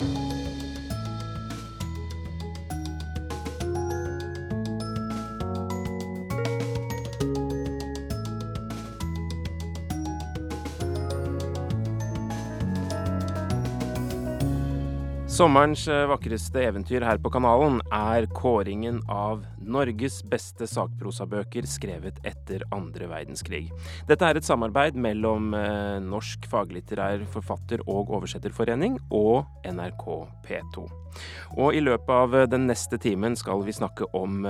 [0.00, 0.27] you
[15.38, 22.64] Sommerens eh, vakreste eventyr her på kanalen er kåringen av Norges beste sakprosabøker skrevet etter
[22.74, 23.68] andre verdenskrig.
[24.08, 30.06] Dette er et samarbeid mellom eh, Norsk faglitterær forfatter- og oversetterforening og NRK
[30.48, 30.88] P2.
[31.54, 34.42] Og i løpet av eh, den neste timen skal vi snakke om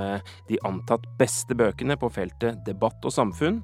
[0.48, 3.60] de antatt beste bøkene på feltet debatt og samfunn,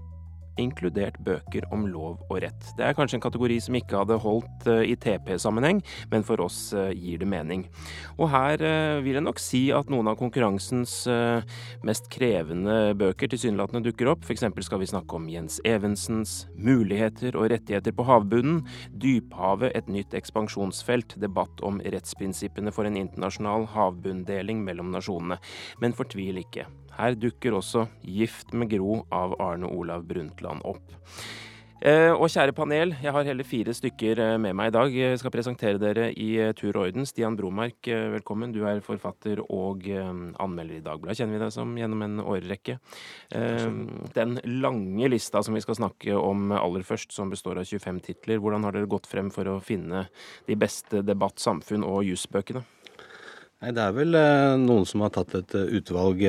[0.60, 2.68] inkludert bøker om lov og rett.
[2.78, 6.58] Det er kanskje en kategori som ikke hadde holdt eh, i TP-sammenheng, men for oss
[6.76, 7.66] eh, gir det mening.
[8.18, 10.94] Og her eh, vil jeg nok si at noen av konkurransens
[11.84, 14.24] mest krevende bøker tilsynelatende dukker opp.
[14.24, 14.44] F.eks.
[14.66, 18.62] skal vi snakke om Jens Evensens 'Muligheter og rettigheter på havbunnen',
[18.92, 25.40] 'Dyphavet et nytt ekspansjonsfelt', debatt om rettsprinsippene for en internasjonal havbunndeling mellom nasjonene.
[25.82, 26.68] Men fortvil ikke.
[26.98, 30.94] Her dukker også 'Gift med Gro' av Arne Olav Brundtland opp.
[31.84, 34.94] Eh, og kjære panel, jeg har hele fire stykker eh, med meg i dag.
[34.94, 37.04] Jeg skal presentere dere i eh, tur og orden.
[37.04, 37.76] Stian Bromark,
[38.14, 38.54] velkommen.
[38.54, 42.78] Du er forfatter og anmelder i Dagbladet, kjenner vi deg som, gjennom en årrekke.
[44.16, 48.40] Den lange lista som vi skal snakke om aller først, som består av 25 titler,
[48.40, 50.06] hvordan har dere gått frem for å finne
[50.48, 52.64] de beste debatt, samfunn og jusbøkene?
[53.60, 54.16] Nei, Det er vel
[54.64, 56.24] noen som har tatt et utvalg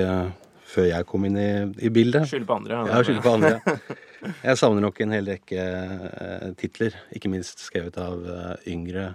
[0.76, 1.50] før jeg kom inn i,
[1.88, 2.28] i bildet.
[2.30, 2.82] Skyld på andre.
[2.90, 3.78] Ja, skyld på andre.
[4.26, 9.12] Jeg savner nok en hel rekke eh, titler, ikke minst skrevet av eh, yngre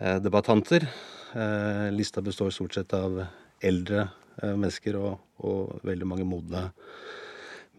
[0.00, 0.88] eh, debattanter.
[1.96, 3.22] lista består stort sett av
[3.64, 4.10] eldre
[4.42, 6.66] mennesker og, og, veldig mange modne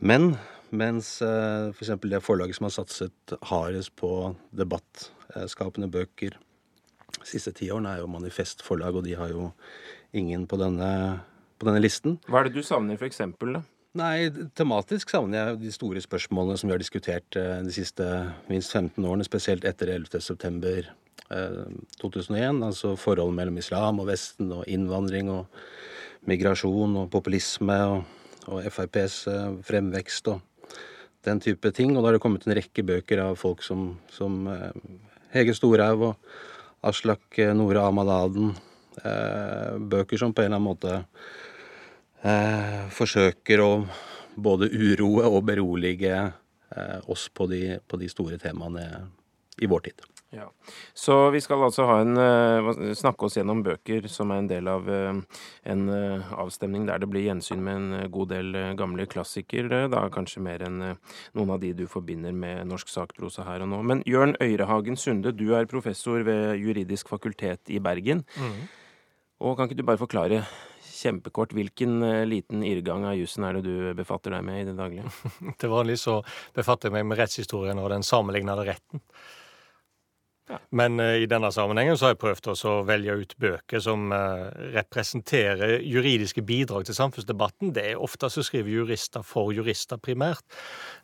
[0.02, 0.32] menn.
[0.74, 1.92] Mens eh, f.eks.
[1.94, 6.40] For det forlaget som har satset hardest på debattskapende bøker
[7.14, 9.52] de siste ti årene, er jo Manifest forlag, og de har jo
[10.18, 10.90] ingen på denne
[11.64, 12.20] på denne listen.
[12.28, 13.64] Hva er det du savner f.eks., da?
[13.98, 18.08] Nei, Tematisk savner jeg de store spørsmålene som vi har diskutert eh, de siste
[18.50, 20.22] minst 15 årene, spesielt etter 11.9.
[20.26, 20.92] september
[22.02, 22.64] 2001.
[22.66, 25.62] Altså forholdet mellom islam og Vesten, og innvandring og
[26.30, 28.04] migrasjon og populisme og,
[28.48, 30.42] og FrPs eh, fremvekst og
[31.28, 31.96] den type ting.
[31.96, 34.72] Og da har det kommet en rekke bøker av folk som, som eh,
[35.36, 36.34] Hege Storhaug og
[36.84, 38.54] Aslak eh, Nore Amadaden.
[39.04, 41.00] Eh, bøker som på en eller annen måte
[42.24, 43.72] eh, forsøker å
[44.36, 48.88] både uroe og berolige eh, oss på de, på de, store temaene
[49.62, 50.10] i vår tid.
[50.34, 50.48] Ja.
[50.98, 54.66] Så vi skal altså ha en, uh, snakke oss gjennom bøker som er en del
[54.72, 55.20] av uh,
[55.70, 59.84] en uh, avstemning der det blir gjensyn med en god del gamle klassikere.
[59.94, 63.84] Da kanskje mer enn noen av de du forbinder med norsk sakprosa her og nå.
[63.86, 68.26] Men Jørn Øyrehagen Sunde, du er professor ved Juridisk fakultet i Bergen.
[68.34, 68.60] Mm.
[69.46, 70.48] Og kan ikke du bare forklare
[71.04, 71.54] kjempekort.
[71.56, 75.12] Hvilken uh, liten irrgang av jussen er det du befatter deg med i det daglige?
[75.60, 76.20] Til vanlig så
[76.56, 79.04] befatter jeg meg med rettshistorien og den sammenlignede retten.
[80.52, 80.58] Ja.
[80.76, 84.50] Men uh, i denne sammenhengen så har jeg prøvd å velge ut bøker som uh,
[84.74, 87.72] representerer juridiske bidrag til samfunnsdebatten.
[87.76, 90.44] Det er Ofte så skriver jurister for jurister primært.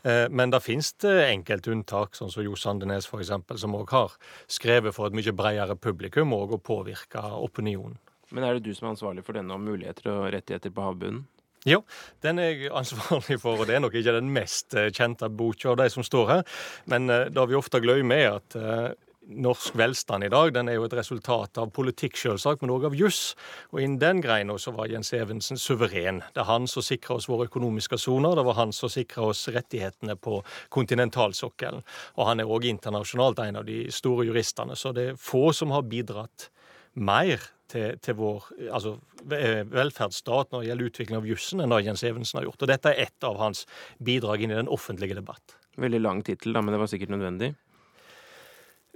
[0.03, 4.15] men det finnes enkelte unntak, sånn som Jo Sandenes f.eks., som òg har
[4.47, 7.97] skrevet for et mye bredere publikum og å påvirke opinionen.
[8.31, 11.25] Men er det du som er ansvarlig for denne om muligheter og rettigheter på havbunnen?
[11.67, 11.81] Jo,
[12.23, 15.73] den er jeg ansvarlig for, og det er nok ikke den mest eh, kjente boka
[15.73, 16.43] av de som står her.
[16.87, 18.93] Men uh, det vi ofte glemmer, er at uh,
[19.29, 22.95] norsk velstand i dag den er jo et resultat av politikk, selvsagt, men òg av
[22.97, 23.35] juss.
[23.73, 26.23] Og innen den greina så var Jens Evensen suveren.
[26.33, 29.45] Det er han som sikra oss våre økonomiske soner, det var han som sikra oss
[29.51, 30.39] rettighetene på
[30.73, 31.83] kontinentalsokkelen.
[32.17, 35.75] Og han er òg internasjonalt en av de store juristene, så det er få som
[35.75, 36.49] har bidratt
[36.95, 38.95] mer til, til vår altså,
[39.29, 42.65] velferdsstat når det gjelder utvikling av jussen, enn det Jens Evensen har gjort.
[42.65, 43.65] Og dette er ett av hans
[44.03, 45.57] bidrag inn i den offentlige debatt.
[45.79, 47.53] Veldig lang tittel, men det var sikkert nødvendig?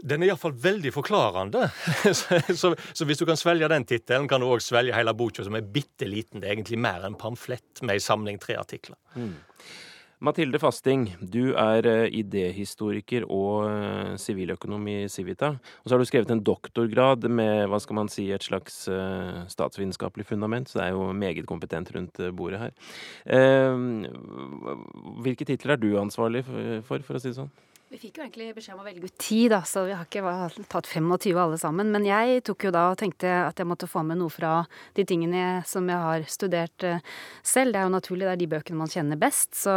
[0.03, 1.69] Den er iallfall veldig forklarende.
[2.19, 5.45] så, så, så, hvis du kan svelge den tittelen, kan du òg svelge hele boka,
[5.45, 6.41] som er bitte liten.
[6.41, 8.99] Det er egentlig mer en pamflett med ei samling tre artikler.
[9.15, 9.37] Mm.
[10.23, 15.49] Mathilde Fasting, du er eh, idéhistoriker og eh, siviløkonom i Civita.
[15.83, 19.41] Og så har du skrevet en doktorgrad med hva skal man si, et slags eh,
[19.51, 22.71] statsvitenskapelig fundament, så det er jo meget kompetent rundt bordet her.
[25.27, 27.51] Hvilke titler er du ansvarlig for, for å si det sånn?
[27.93, 30.63] Vi fikk jo egentlig beskjed om å velge ut ti, da, så vi har ikke
[30.65, 31.91] tatt 25 alle sammen.
[31.93, 34.63] Men jeg tok jo da og tenkte at jeg måtte få med noe fra
[34.97, 37.03] de tingene som jeg har studert eh,
[37.45, 37.75] selv.
[37.75, 39.51] Det er jo naturlig, det er de bøkene man kjenner best.
[39.59, 39.75] Så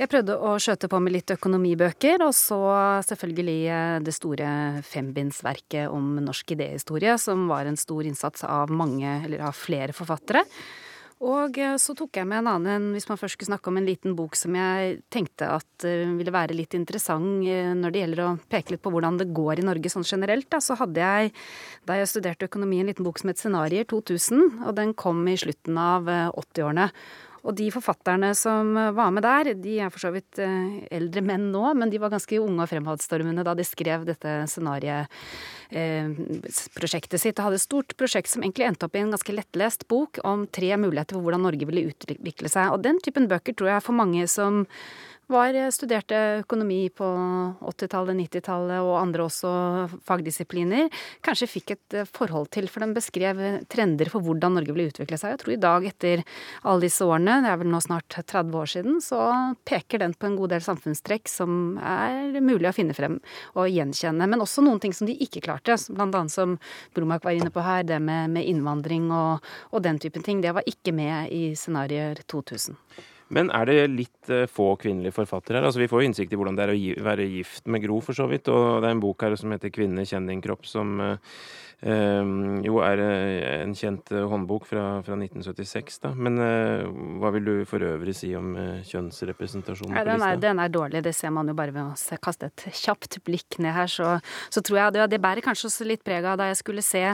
[0.00, 2.58] jeg prøvde å skjøte på med litt økonomibøker, og så
[3.06, 4.50] selvfølgelig eh, det store
[4.90, 10.42] fembindsverket om norsk idéhistorie, som var en stor innsats av mange, eller av flere forfattere.
[11.18, 13.86] Og eh, så tok jeg med en annen, hvis man først skulle snakke om en
[13.88, 18.22] liten bok som jeg tenkte at eh, ville være litt interessant eh, når det gjelder
[18.22, 21.32] å peke litt på hvordan det går i Norge sånn generelt, da, så hadde jeg,
[21.90, 25.38] da jeg studerte økonomi, en liten bok som het Scenarier 2000, og den kom i
[25.40, 26.86] slutten av 80-årene.
[27.48, 31.52] Og de forfatterne som var med der, de er for så vidt eh, eldre menn
[31.54, 37.38] nå, men de var ganske unge og fremadstormende da de skrev dette scenarieprosjektet eh, sitt.
[37.38, 40.44] Og hadde et stort prosjekt som egentlig endte opp i en ganske lettlest bok om
[40.52, 42.68] tre muligheter for hvordan Norge ville utvikle seg.
[42.74, 44.68] Og den typen bøker tror jeg for mange som
[45.28, 47.06] var, eh, studerte økonomi på
[47.60, 49.50] 80-tallet, 90-tallet og andre også
[50.08, 50.88] fagdisipliner.
[51.24, 55.18] Kanskje fikk et eh, forhold til, for den beskrev trender for hvordan Norge ville utvikle
[55.20, 55.34] seg.
[55.34, 56.24] Jeg tror i dag, etter
[56.64, 59.20] alle disse årene, det er vel nå snart 30 år siden, så
[59.68, 63.20] peker den på en god del samfunnstrekk som er mulig å finne frem
[63.54, 64.28] og gjenkjenne.
[64.28, 66.56] Men også noen ting som de ikke klarte, blant annet som
[66.96, 70.40] Bromark var inne på her, det med, med innvandring og, og den typen ting.
[70.40, 72.80] Det var ikke med i scenarioer 2000.
[73.34, 75.68] Men er det litt uh, få kvinnelige forfattere her?
[75.68, 78.00] Altså, vi får jo innsikt i hvordan det er å gi, være gift med Gro,
[78.04, 78.48] for så vidt.
[78.48, 81.16] Og det er en bok her som heter 'Kvinne, kjenn din kropp', som Uh,
[81.78, 86.10] jo er uh, en kjent uh, håndbok fra, fra, 1976, da.
[86.10, 86.40] Men
[87.20, 88.50] hva vil du for øvrig si om
[88.88, 90.30] kjønnsrepresentasjonen ja, på lista?
[90.32, 93.60] Er, den er dårlig, det ser man jo bare ved å kaste et kjapt blikk
[93.62, 93.90] ned her.
[93.90, 94.16] Så,
[94.50, 97.04] så tror jeg det, det, bærer kanskje også litt preg av da jeg skulle se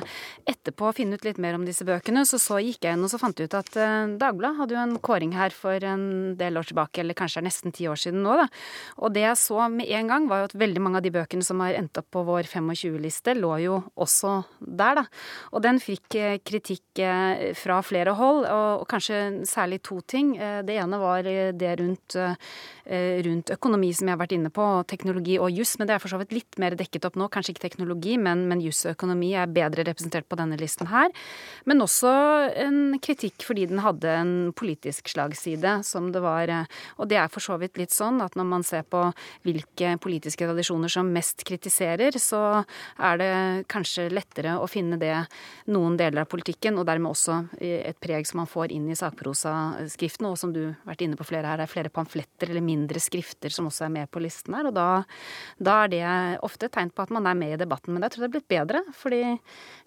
[0.49, 2.25] etterpå og finne ut litt mer om disse bøkene.
[2.28, 3.72] Så så gikk jeg inn og så fant jeg ut at
[4.20, 7.75] Dagbladet hadde jo en kåring her for en del år tilbake, eller kanskje er nesten
[7.75, 8.49] ti år siden nå, da.
[9.05, 11.44] Og det jeg så med en gang, var jo at veldig mange av de bøkene
[11.44, 15.05] som har endt opp på vår 25-liste, lå jo også der, da.
[15.55, 20.35] Og den fikk eh, kritikk eh, fra flere hold, og kanskje særlig to ting.
[20.37, 22.17] Eh, det ene var det rundt,
[23.25, 25.75] rundt økonomi, som jeg har vært inne på, teknologi og juss.
[25.81, 27.31] Men det er for så vidt litt mer dekket opp nå.
[27.33, 31.12] Kanskje ikke teknologi, men, men juss og økonomi er bedre representert på denne listen her.
[31.65, 32.12] Men også
[32.67, 36.53] en kritikk fordi den hadde en politisk slagside, som det var.
[37.01, 39.06] Og det er for så vidt litt sånn at når man ser på
[39.47, 42.43] hvilke politiske tradisjoner som mest kritiserer, så
[43.01, 43.33] er det
[43.73, 45.14] kanskje lettere å finne det
[45.73, 50.29] noen deler av politikken, og dermed også et preg som man får inn i sakprosaskriften,
[50.29, 53.52] og som du har vært inne på flere her, er flere pamfletter eller mindre skrifter
[53.55, 54.69] som også er med på listen her.
[54.70, 54.88] Og da,
[55.58, 56.05] da er det
[56.46, 57.94] ofte et tegn på at man er med i debatten.
[57.94, 59.23] Men jeg tror det er blitt bedre, fordi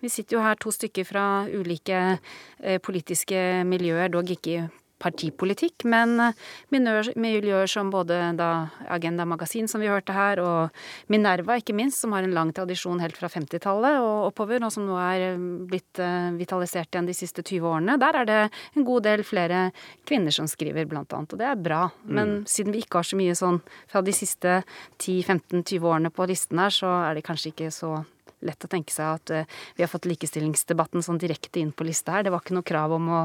[0.04, 4.68] vi sitter jo her to stykker fra ulike eh, politiske miljøer, dog ikke
[5.02, 6.38] partipolitikk, men eh,
[6.74, 8.50] miljøer som både da
[8.94, 13.02] Agenda Magasin, som vi hørte her, og Minerva, ikke minst, som har en lang tradisjon
[13.04, 17.18] helt fra 50-tallet og oppover, og som nå er eh, blitt eh, vitalisert igjen de
[17.18, 18.00] siste 20 årene.
[18.02, 18.42] Der er det
[18.74, 19.68] en god del flere
[20.08, 21.84] kvinner som skriver, blant annet, og det er bra.
[22.04, 22.44] Men mm.
[22.50, 24.62] siden vi ikke har så mye sånn fra de siste
[24.98, 28.00] 10-15-20 årene på listen her, så er det kanskje ikke så
[28.46, 32.28] lett å tenke seg at vi har fått likestillingsdebatten sånn direkte inn på lista her.
[32.28, 33.22] Det var ikke noe krav om å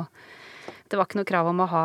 [0.93, 1.85] det var ikke noe krav om å ha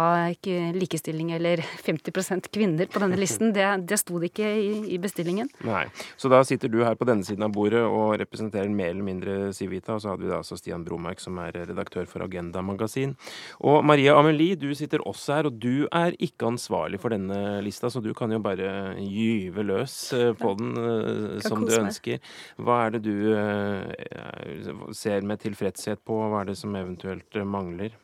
[0.75, 3.53] likestilling eller 50% kvinner på denne listen.
[3.56, 5.50] Det, det sto det ikke i, i, bestillingen.
[5.68, 5.85] Nei.
[6.19, 9.38] Så da sitter du her på denne siden av bordet og representerer mer eller mindre
[9.56, 9.95] Civita.
[9.95, 13.15] Og så hadde vi da altså Stian Bromark, som er redaktør for Agenda Magasin.
[13.63, 17.91] Og Maria Amelie, du sitter også her, og du er ikke ansvarlig for denne lista,
[17.94, 22.19] så du kan jo bare gyve løs eh, på den uh, som du ønsker.
[22.59, 27.95] Hva er det du uh, ser med tilfredshet på, hva er det som eventuelt mangler?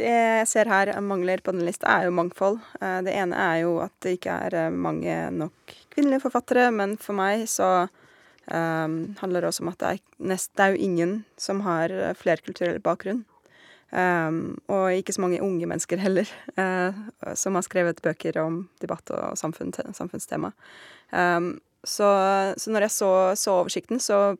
[0.00, 2.60] Det jeg ser her mangler på denne lista, er jo mangfold.
[2.80, 6.96] Eh, det ene er jo at det ikke er eh, mange nok kvinnelige forfattere, men
[7.00, 7.68] for meg så
[8.46, 11.92] um, handler det også om at det er, nest, det er jo ingen som har
[12.16, 13.24] flerkulturell bakgrunn.
[13.90, 16.94] Um, og ikke så mange unge mennesker heller, uh,
[17.34, 20.52] som har skrevet bøker om debatt og samfunn, samfunnstema.
[21.10, 22.06] Um, så,
[22.56, 24.38] så, når jeg så, så oversikten, så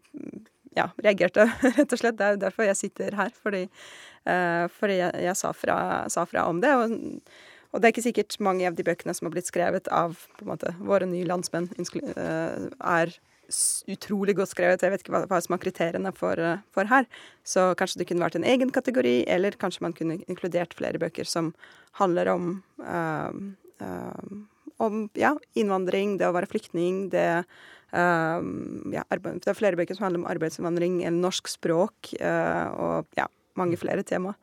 [0.76, 2.18] ja, reagerte rett og slett.
[2.18, 3.66] Det er jo derfor jeg sitter her, fordi
[4.28, 5.78] Uh, fordi jeg, jeg sa, fra,
[6.12, 6.72] sa, fra, om det.
[6.76, 6.92] Og,
[7.70, 10.44] og, det er ikke sikkert mange av de bøkene som har blitt skrevet av på
[10.44, 13.16] en måte, våre nye landsmenn, uh, er
[13.90, 14.84] utrolig godt skrevet.
[14.84, 17.08] Jeg vet ikke hva, hva som er kriteriene for, uh, for, her.
[17.48, 21.28] Så kanskje det kunne vært en egen kategori, eller kanskje man kunne inkludert flere bøker
[21.28, 21.54] som
[21.98, 22.60] handler om
[24.80, 27.24] om ja, innvandring, det å være flyktning, det
[27.90, 32.12] ja, det er flere bøker som handler om arbeidsinnvandring eller norsk språk.
[32.20, 33.24] og ja,
[33.58, 34.34] mange flere tema.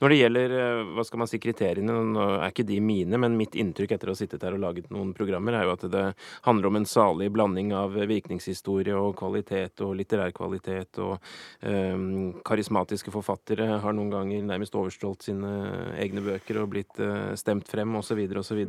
[0.00, 3.36] Når det gjelder eh, hva skal man si, kriteriene, nå er ikke de mine, men
[3.38, 6.04] mitt inntrykk etter å ha sittet her og laget noen programmer, er jo at det
[6.46, 11.00] handler om en salig blanding av virkningshistorie og kvalitet og litterær kvalitet.
[11.02, 11.16] Og
[11.62, 15.52] um, karismatiske forfattere har noen ganger nærmest overstrålt sine
[16.00, 18.22] egne bøker og blitt uh, stemt frem osv.
[18.42, 18.62] osv.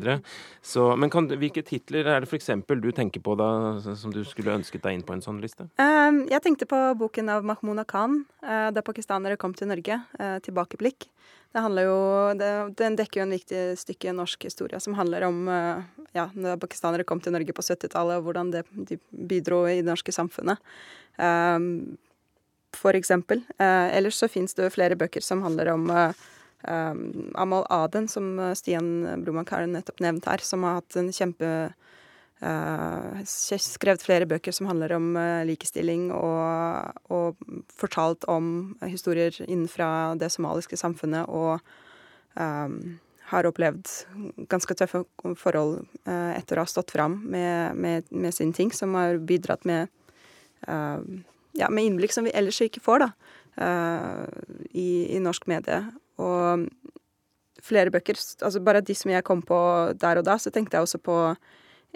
[0.98, 2.52] Men kan, hvilke titler er det f.eks.
[2.68, 3.50] du tenker på da,
[3.96, 5.70] som du skulle ønsket deg inn på en sånn liste?
[5.82, 9.87] Um, jeg tenkte på boken av Mahmouda Khan, uh, da pakistanere kom til Norge.
[10.20, 11.08] Uh, 'Tilbakeblikk'.
[11.54, 12.00] Det handler jo,
[12.38, 15.82] det, Den dekker jo en viktig stykke norsk historie som handler om uh,
[16.14, 19.90] ja, da pakistanere kom til Norge på 70-tallet, og hvordan det, de bidro i det
[19.90, 20.60] norske samfunnet.
[21.18, 21.98] Um,
[22.76, 23.42] for eksempel.
[23.58, 25.88] ellers så fins det flere bøker som handler om
[26.68, 31.46] Um, Amal Aden, som Stian Bromark har nettopp nevnt her, som har hatt en kjempe
[31.46, 31.87] uh,
[32.38, 37.40] Skrevet flere bøker som handler om uh, likestilling, og, og,
[37.74, 41.58] fortalt om historier innenfra det somaliske samfunnet, og
[42.38, 43.00] um,
[43.32, 43.90] har opplevd
[44.54, 45.02] ganske tøffe
[45.40, 49.66] forhold uh, etter å ha stått fram med, med, med sin ting, som har bidratt
[49.66, 49.90] med
[50.68, 53.68] ja, med innblikk som vi ellers ikke får, da,
[54.74, 55.78] i, i norsk medie.
[56.18, 56.66] Og
[57.64, 59.60] flere bøker Altså bare de som jeg kom på
[60.02, 61.18] der og da, så tenkte jeg også på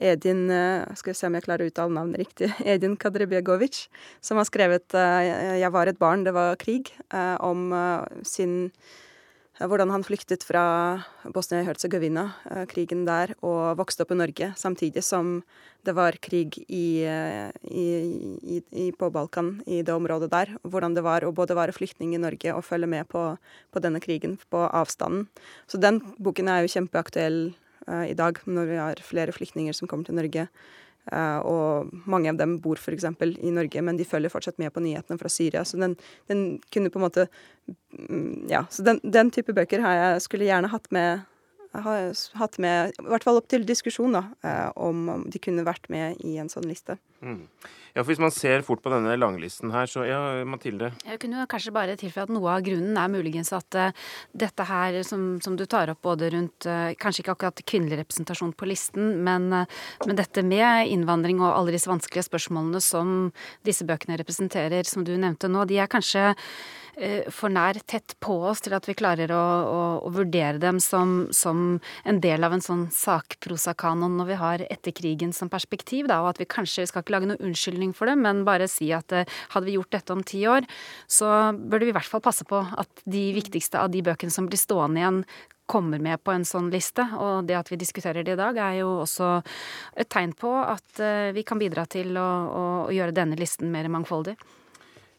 [0.02, 2.50] Edin eh, Skal vi se om jeg klarer å uttale navnet riktig.
[2.74, 3.86] Edin Kadrebjegovic,
[4.24, 7.72] som har skrevet eh, 'Jeg var et barn, det var krig', eh, om
[8.24, 8.74] sin
[9.62, 12.32] hvordan han flyktet fra Bosnia-Hercegovina,
[12.66, 15.44] krigen der, og vokste opp i Norge, samtidig som
[15.86, 20.56] det var krig i, i, i, på Balkan, i det området der.
[20.66, 23.38] Hvordan det var å både være flyktning i Norge og følge med på,
[23.70, 25.28] på denne krigen på avstanden.
[25.70, 27.52] Så den boken er jo kjempeaktuell
[27.88, 30.48] i dag, når vi har flere flyktninger som kommer til Norge.
[31.10, 33.08] Uh, og mange av dem bor f.eks.
[33.42, 35.64] i Norge, men de følger fortsatt med på nyhetene fra Syria.
[35.66, 35.96] Så den,
[36.30, 37.26] den kunne på en måte
[37.98, 41.26] mm, Ja, så den, den, type bøker har jeg skulle gjerne hatt med
[41.72, 45.88] har hatt med, i hvert fall opp til diskusjon, da, uh, om de kunne vært
[45.90, 46.98] med i en sånn liste.
[47.24, 47.46] Mm.
[47.92, 50.92] Ja, for Hvis man ser fort på denne langlisten her, så ja, Mathilde?
[51.04, 53.92] Jeg kunne kanskje bare tilføye at noe av grunnen er muligens at uh,
[54.32, 58.54] dette her som, som, du tar opp både rundt uh, Kanskje ikke akkurat kvinnelig representasjon
[58.56, 63.32] på listen, men, uh, men, dette med innvandring og alle disse vanskelige spørsmålene som
[63.68, 66.32] disse bøkene representerer, som du nevnte nå, de er kanskje
[67.32, 71.30] for nær tett på oss til at vi klarer å, å, å vurdere dem som,
[71.36, 76.34] som, en del av en sånn sakprosakanon når vi har etterkrigen som perspektiv, da, og
[76.34, 79.40] at vi kanskje skal ikke lage noen unnskyldning for det, men bare si at eh,
[79.56, 80.68] hadde vi gjort dette om ti år,
[81.08, 84.50] så burde vi i hvert fall passe på at de viktigste av de bøkene som
[84.50, 85.24] blir stående igjen,
[85.72, 87.06] kommer med på en sånn liste.
[87.16, 89.38] Og det at vi diskuterer det i dag, er jo også
[89.96, 93.88] et tegn på at eh, vi kan bidra til å, å gjøre denne listen mer
[93.92, 94.36] mangfoldig.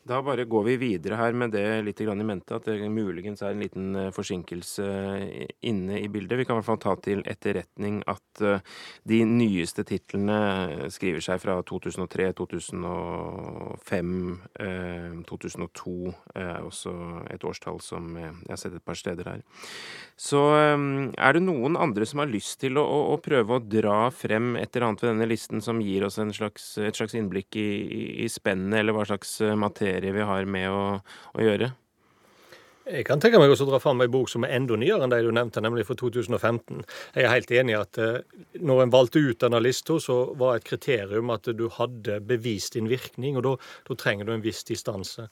[0.02, 3.52] Da bare går vi videre her med det litt i mente, at det muligens er
[3.54, 6.40] en liten eh, forsinkelse eh, inne i bildet.
[6.40, 8.58] Vi kan i hvert fall ta til etterretning at eh,
[9.06, 14.10] de nyeste titlene skriver seg fra 2003, 2005,
[15.28, 15.94] 2002
[16.34, 16.96] er også
[17.30, 19.46] et årstall som jeg har sett et par steder her.
[20.18, 24.56] Så er det noen andre som har lyst til å, å, prøve å dra frem
[24.58, 28.02] et eller annet ved denne listen som gir oss slags, et slags innblikk i, i,
[28.26, 30.82] i spennet, eller hva slags materie serie vi har med å,
[31.36, 31.72] å gjøre.
[32.82, 35.12] Jeg kan tenke meg også å dra fram en bok som er enda nyere enn
[35.12, 36.80] de du nevnte, nemlig fra 2015.
[37.14, 40.58] Jeg er helt enig i at eh, når en valgte ut denne lista, så var
[40.58, 45.28] et kriterium at du hadde bevist din virkning, og da trenger du en viss distanse.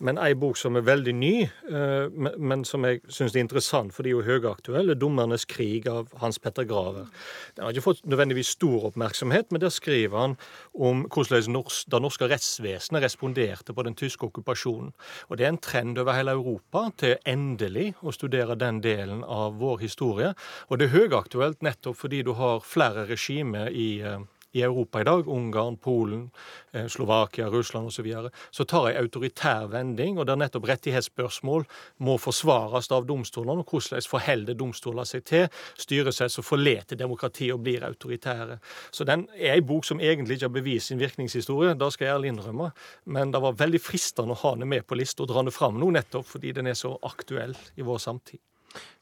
[0.00, 4.16] Men ei bok som er veldig ny, eh, men som jeg syns er interessant fordi
[4.16, 7.12] hun er høyaktuell, er 'Dommernes krig' av Hans Petter Graver.
[7.54, 10.38] Den har ikke fått nødvendigvis stor oppmerksomhet, men der skriver han
[10.72, 14.94] om hvordan det norske rettsvesenet responderte på den tyske okkupasjonen.
[15.28, 19.58] Og det er en trend over hele Europa til endelig å studere den delen av
[19.60, 20.32] vår historie.
[20.68, 24.20] Og det er høyaktuelt nettopp fordi du har flere regimer i eh,
[24.54, 26.30] i Europa i dag, Ungarn, Polen,
[26.72, 31.66] eh, Slovakia, Russland osv., så, videre, så tar en autoritær vending, og der nettopp rettighetsspørsmål
[32.06, 33.64] må forsvares av domstolene.
[33.64, 38.58] og Hvordan forholder domstoler seg til styresett som forlater demokrati og blir autoritære.
[38.90, 42.14] Så den er ei bok som egentlig ikke har bevist sin virkningshistorie, det skal jeg
[42.14, 42.70] ærlig innrømme,
[43.04, 45.78] men det var veldig fristende å ha den med på lista og dra den fram
[45.80, 48.40] nå, nettopp fordi den er så aktuell i vår samtid.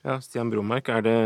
[0.04, 1.18] Ja, Stian Bromark, er det,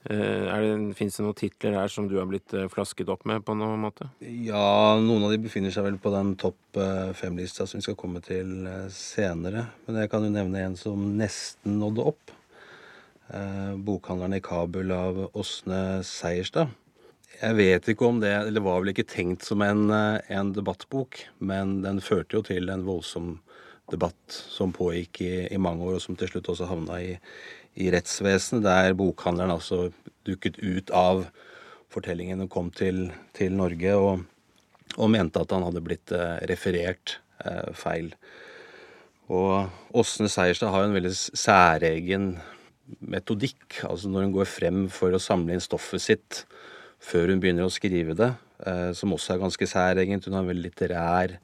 [0.00, 3.82] Fins det noen titler her som du har blitt eh, flasket opp med på noen
[3.82, 4.08] måte?
[4.24, 7.98] Ja, noen av de befinner seg vel på den topp eh, fem-lista som vi skal
[8.00, 9.66] komme til eh, senere.
[9.84, 12.36] Men jeg kan jo nevne en som nesten nådde opp.
[13.30, 16.72] Bokhandleren i Kabul av Åsne Seierstad.
[17.36, 21.76] Jeg vet ikke om det Eller var vel ikke tenkt som en, en debattbok, men
[21.84, 23.36] den førte jo til en voldsom
[23.90, 27.14] debatt som pågikk i, i mange år, og som til slutt også havna i,
[27.78, 29.90] i rettsvesenet, der bokhandleren altså
[30.26, 31.26] dukket ut av
[31.90, 34.22] fortellingen og kom til, til Norge og,
[34.96, 38.12] og, mente at han hadde blitt eh, referert eh, feil.
[39.30, 42.32] Og Åsne Seierstad har en veldig særegen
[42.98, 43.82] metodikk.
[43.86, 46.44] Altså når hun går frem for å samle inn stoffet sitt
[47.00, 48.32] før hun begynner å skrive det,
[48.66, 50.26] eh, som også er ganske særegent.
[50.26, 51.36] Hun har en veldig litterær,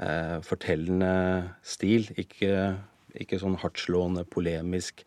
[0.00, 2.08] eh, fortellende stil.
[2.18, 2.78] Ikke,
[3.14, 5.04] ikke sånn hardtslående, polemisk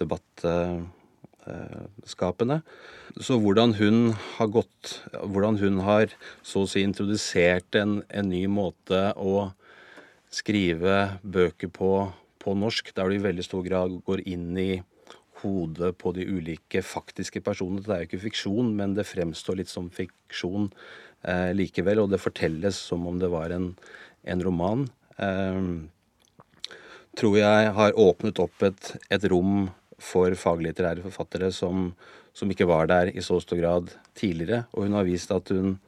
[0.00, 2.58] debattskapende.
[3.16, 6.06] Så hvordan hun har gått Hvordan hun har
[6.44, 9.50] så å si introdusert en, en ny måte å
[10.28, 12.12] skrive bøker på
[12.46, 14.70] på norsk, der du i veldig stor grad går inn i
[15.42, 17.82] hodet på de ulike faktiske personene.
[17.84, 20.70] Det er jo ikke fiksjon, men det fremstår litt som fiksjon
[21.26, 22.04] eh, likevel.
[22.04, 23.72] Og det fortelles som om det var en,
[24.24, 24.86] en roman.
[25.18, 25.60] Eh,
[27.16, 31.90] tror jeg har åpnet opp et, et rom for faglitterære forfattere som,
[32.36, 34.66] som, ikke var der i så stor grad tidligere.
[34.72, 35.78] Og hun har vist at, hun,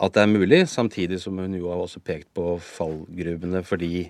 [0.00, 4.06] at det er mulig, samtidig som hun jo har også pekt på fallgruvene fordi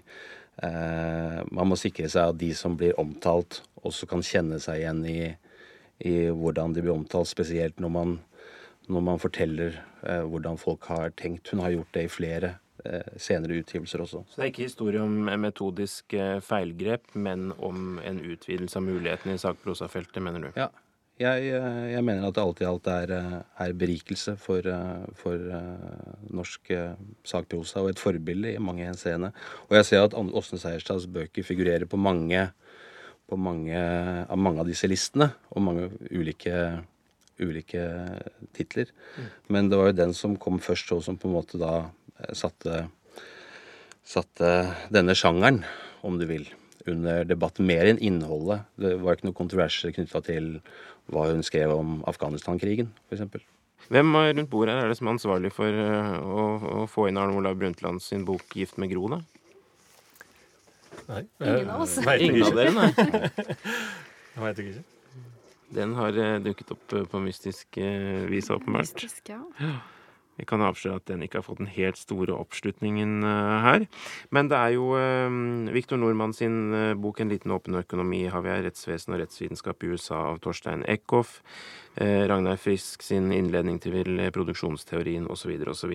[0.62, 5.04] eh, man må sikre seg at de som blir omtalt, også kan kjenne seg igjen
[5.09, 5.21] i,
[6.07, 8.19] i hvordan de blir omtalt, spesielt når man,
[8.88, 11.50] når man forteller eh, hvordan folk har tenkt.
[11.50, 12.54] Hun har gjort det i flere
[13.20, 14.22] senere utgivelser også.
[14.28, 19.37] Så det er ikke historie om metodisk eh, feilgrep, men om en utvidelse av mulighetene
[19.37, 20.52] i sakprosafeltet, mener du?
[20.58, 20.70] Ja.
[21.20, 23.34] Jeg, eh, jeg, mener at det alt i alt er, eh,
[23.66, 24.64] er berikelse for,
[25.20, 25.50] for
[26.32, 26.72] norsk
[27.28, 29.34] sakprosa og et forbilde i mange henseende.
[29.68, 32.49] Og jeg ser at Åsne Seierstads bøker figurerer på mange
[33.30, 33.78] på mange,
[34.26, 36.54] av mange av disse listene, og mange ulike,
[37.40, 37.84] ulike
[38.56, 38.90] titler.
[39.16, 39.28] Mm.
[39.54, 41.90] Men det var jo den som kom først, og som på en måte da eh,
[42.36, 42.86] satte,
[44.06, 44.50] satte
[44.92, 45.62] denne sjangeren,
[46.06, 46.48] om du vil,
[46.88, 47.60] under debatt.
[47.62, 48.66] Mer enn innholdet.
[48.80, 50.52] Det var ikke noe kontroverser knytta til
[51.10, 53.46] hva hun skrev om Afghanistan-krigen, f.eks.
[53.90, 56.44] Hvem rundt bordet her er det som er ansvarlig for eh, å,
[56.82, 59.20] å få inn Arne Olav Brundtland sin bok 'Gift med Gro', da?
[61.08, 61.24] Nei.
[61.42, 61.96] Ingen av oss.
[61.98, 62.90] Ingen av dere, nei.
[64.36, 64.84] Jeg veit ikke.
[65.74, 67.80] Den har uh, dukket opp på mystisk
[68.30, 68.94] vis, åpenbart.
[68.94, 69.42] Mystisk, ja.
[70.40, 73.20] Vi kan avsløre at den ikke har fått den helt store oppslutningen
[73.64, 73.85] her.
[74.32, 74.94] Men det er jo
[75.75, 79.93] Viktor Nordmann sin bok 'En liten åpen økonomi', har vi her, 'Rettsvesen og rettsvitenskap i
[79.93, 81.43] USA' av Torstein Eckhoff.
[81.94, 85.50] Eh, Ragnar Frisk sin innledning til produksjonsteorien osv.
[85.72, 85.94] osv.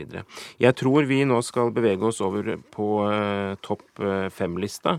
[0.60, 4.98] Jeg tror vi nå skal bevege oss over på uh, topp eh, fem-lista.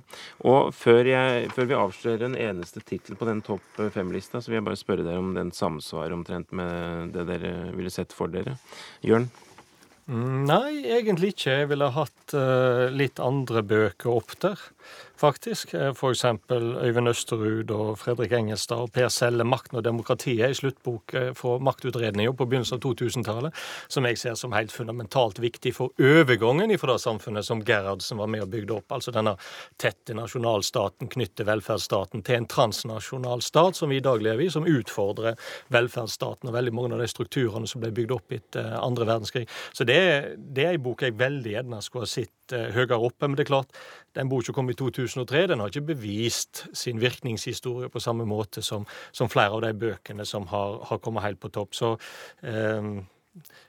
[0.48, 4.62] Og før, jeg, før, vi avslører en eneste tittel på den topp fem-lista, så vil
[4.62, 8.56] jeg bare spørre dere om den samsvarer omtrent med det dere ville sett for dere.
[9.04, 9.28] Jørn?
[10.06, 11.60] Mm, nei, egentlig ikke.
[11.60, 12.36] Jeg ville hatt
[12.94, 14.60] litt andre bøker opp der
[15.18, 15.74] faktisk.
[15.74, 16.24] Eh, F.eks.
[16.52, 21.64] Øyvind Østerud og Fredrik Engelstad og Per Selle, 'Makten og demokratiet', i sluttbok for fra
[21.64, 23.54] maktutredninga på begynnelsen av 2000-tallet,
[23.88, 28.30] som jeg ser som helt fundamentalt viktig for overgangen fra det samfunnet som Gerhardsen var
[28.32, 28.96] med og bygde opp.
[28.96, 29.36] Altså denne
[29.80, 34.66] tette nasjonalstaten knytter velferdsstaten til en transnasjonal stat, som vi i dag lever i, som
[34.68, 35.38] utfordrer
[35.74, 39.46] velferdsstaten og veldig mange av de strukturene som ble bygd opp etter andre verdenskrig.
[39.72, 40.00] Så det,
[40.36, 43.26] det er en bok jeg veldig gjerne skulle ha sett høyere oppe.
[43.26, 43.78] Men det er klart,
[44.16, 45.46] den boka kom i 2003.
[45.52, 50.26] Den har ikke bevist sin virkningshistorie på samme måte som, som flere av de bøkene
[50.28, 51.76] som har, har kommet helt på topp.
[51.76, 51.96] Så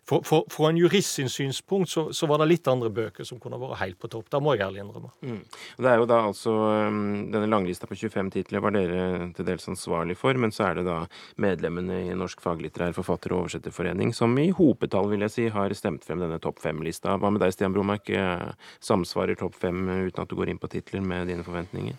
[0.07, 3.81] fra en jurist sin synspunkt så, så, var det litt andre bøker som kunne vært
[3.81, 4.29] helt på topp.
[4.31, 5.11] Da må jeg ærlig innrømme.
[5.21, 5.41] Mm.
[5.77, 6.53] Det er jo da altså
[6.87, 7.01] um,
[7.33, 10.87] Denne langlista på 25 titler var dere til dels ansvarlig for, men så er det
[10.87, 10.99] da
[11.43, 16.07] medlemmene i Norsk faglitterær forfatter- og oversetterforening som i hopetall, vil jeg si, har stemt
[16.07, 17.17] frem denne topp fem-lista.
[17.19, 18.09] Hva med deg, Stian Bromark?
[18.09, 18.47] Eh,
[18.83, 21.97] samsvarer topp fem uten at du går inn på titler med dine forventninger?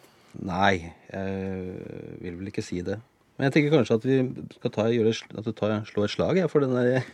[0.49, 0.75] Nei,
[1.11, 2.99] jeg vil vel ikke si det.
[3.39, 4.17] Men jeg tenker kanskje at vi
[4.57, 7.05] skal ta, gjøre, at du tar, slå et slag ja, for den der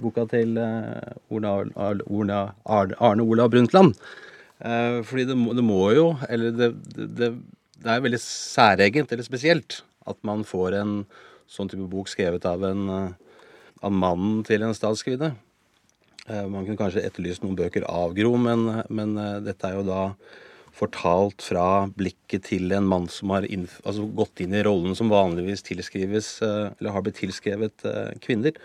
[0.00, 2.52] boka til Arne,
[3.00, 3.96] Arne Olav Brundtland.
[4.62, 7.32] Eh, fordi det må, det må jo Eller det, det,
[7.82, 10.92] det er veldig særegent eller spesielt at man får en
[11.50, 12.84] sånn type bok skrevet av en
[13.82, 15.32] av mannen til en statskvinne.
[16.28, 19.84] Eh, man kunne kanskje etterlyst noen bøker av Gro, men, men eh, dette er jo
[19.86, 20.04] da
[20.74, 25.66] fortalt fra blikket til en mann som har altså gått inn i rollen som vanligvis
[25.66, 27.84] tilskrives, eller har blitt tilskrevet
[28.24, 28.56] kvinner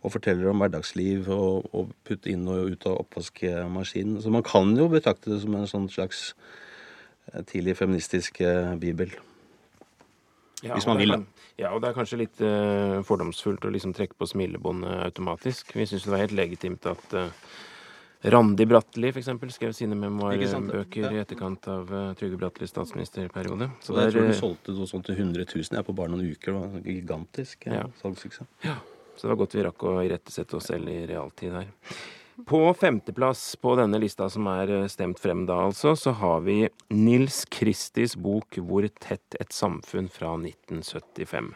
[0.00, 4.20] og forteller om hverdagsliv og, og putte inn og ut av oppvaskmaskinen.
[4.24, 6.30] Så man kan jo betrakte det som en sånn slags
[7.32, 9.12] eh, tidlig feministisk eh, bibel.
[10.64, 11.46] Ja, hvis man vil, da.
[11.60, 15.74] Ja, og det er kanskje litt uh, fordomsfullt å liksom trekke på smilebåndet automatisk.
[15.76, 17.32] Vi syns det var helt legitimt at uh,
[18.32, 19.30] Randi Bratteli f.eks.
[19.54, 23.70] skrev sine memoarbøker i etterkant av uh, Trygve Brattelis statsministerperiode.
[23.84, 26.28] Så der, jeg tror du solgte noe sånt til 100 000 jeg, på bare noen
[26.28, 26.52] uker.
[26.52, 27.86] Det var gigantisk ja.
[28.02, 28.48] salgssuksess.
[28.68, 28.76] Ja.
[29.16, 31.68] Så det var godt vi rakk å irettesette oss selv i realtid her.
[32.46, 37.44] På femteplass på denne lista som er stemt frem da, altså, så har vi Nils
[37.52, 41.52] Kristis bok 'Hvor tett et samfunn' fra 1975.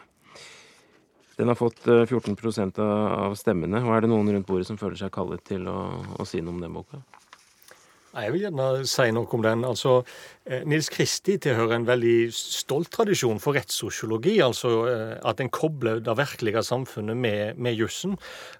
[1.37, 2.35] Den har fått 14
[2.79, 3.81] eh, av stemmene.
[3.83, 5.79] Og er det noen rundt bordet som føler seg kallet til å,
[6.19, 7.01] å si noe om den boka?
[8.15, 9.65] Jeg vil gjerne si noe om den.
[9.67, 10.01] Altså,
[10.45, 14.35] Eh, Nils Kristi tilhører en veldig stolt tradisjon for rettssosiologi.
[14.45, 18.13] Altså eh, at en kobler det virkelige samfunnet med, med jussen.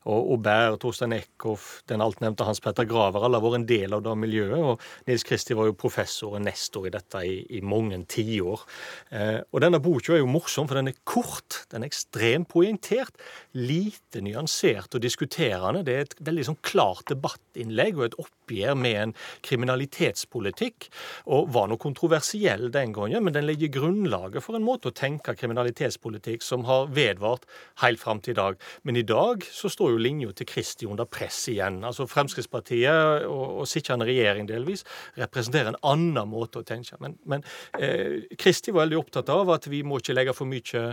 [0.09, 4.01] Og Aubert, Torstein Eckhoff, den altnevnte Hans Petter Graver, alle har vært en del av
[4.07, 4.57] det miljøet.
[4.57, 8.65] Og Nils Kristi var jo professor og nestor i dette i, i mange tiår.
[9.13, 11.61] Eh, og denne boka er jo morsom, for den er kort.
[11.69, 13.13] Den er ekstremt poengtert.
[13.53, 15.85] Lite nyansert og diskuterende.
[15.85, 19.15] Det er et veldig sånn klart debattinnlegg og et oppgjør med en
[19.45, 20.89] kriminalitetspolitikk.
[21.25, 25.35] og var noe kontroversiell den gangen, men den legger grunnlaget for en måte å tenke
[25.37, 27.45] kriminalitetspolitikk som har vedvart
[27.81, 28.59] helt fram til i dag.
[28.83, 31.81] Men i dag så står jo linja til Kristi under press igjen.
[31.83, 34.85] Altså Fremskrittspartiet og, og sittende regjering delvis
[35.17, 36.97] representerer en annen måte å tenke.
[37.01, 37.45] Men, men
[37.79, 40.85] eh, Kristi var veldig opptatt av at vi må ikke legge for mye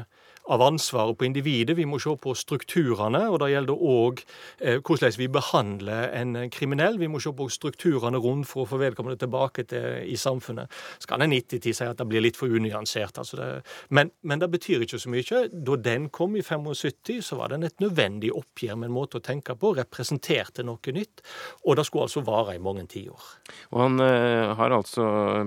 [0.51, 1.77] av ansvaret på individet.
[1.79, 4.23] Vi må se på strukturene, og det gjelder òg
[4.59, 6.99] eh, hvordan vi behandler en kriminell.
[6.99, 10.73] Vi må se på strukturene rundt for å få vedkommende tilbake til, i samfunnet.
[10.99, 13.19] Så kan en 90-tid si at det blir litt for unyansert.
[13.19, 13.49] Altså det,
[13.95, 15.43] men, men, det betyr ikke så mye.
[15.53, 19.25] Da den kom i 75, så var den et nødvendig oppgjør med en måte å
[19.25, 21.23] tenke på, representerte noe nytt,
[21.67, 23.29] og det skulle altså vare i mange tiår.
[23.73, 25.05] Og han eh, har altså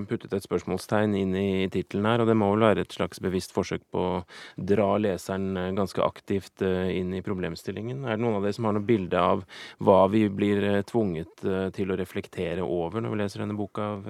[0.08, 3.54] puttet et spørsmålstegn inn i tittelen her, og det må vel være et slags bevisst
[3.56, 4.22] forsøk på å
[4.56, 8.04] dra leseren eh, ganske aktivt eh, inn i problemstillingen.
[8.06, 9.44] Er det noen av dere som har noe bilde av
[9.84, 11.44] hva vi blir tvunget
[11.76, 14.06] til å reflektere over når vi leser denne boka av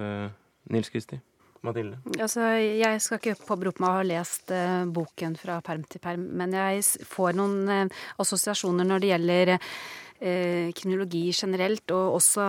[0.69, 1.17] Nils Kristi?
[1.65, 1.99] Mathilde?
[2.19, 6.25] Altså, jeg skal ikke påberope meg å ha lest uh, boken fra perm til perm,
[6.39, 9.71] men jeg får noen uh, assosiasjoner når det gjelder eh,
[10.17, 12.43] kriminologi generelt, og også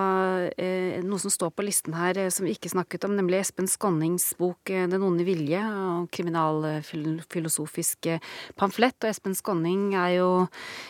[0.56, 3.68] eh, noe som står på listen her eh, som vi ikke snakket om, nemlig Espen
[3.68, 8.22] Skonnings bok eh, 'Den onde vilje', og kriminalfilosofisk eh,
[8.56, 8.96] pamflett.
[9.02, 10.30] Og Espen Skonning er jo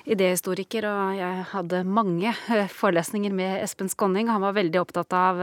[0.06, 2.34] idéhistoriker, og jeg hadde mange
[2.80, 4.30] forelesninger med Espen Skonning.
[4.30, 5.42] Han var veldig opptatt av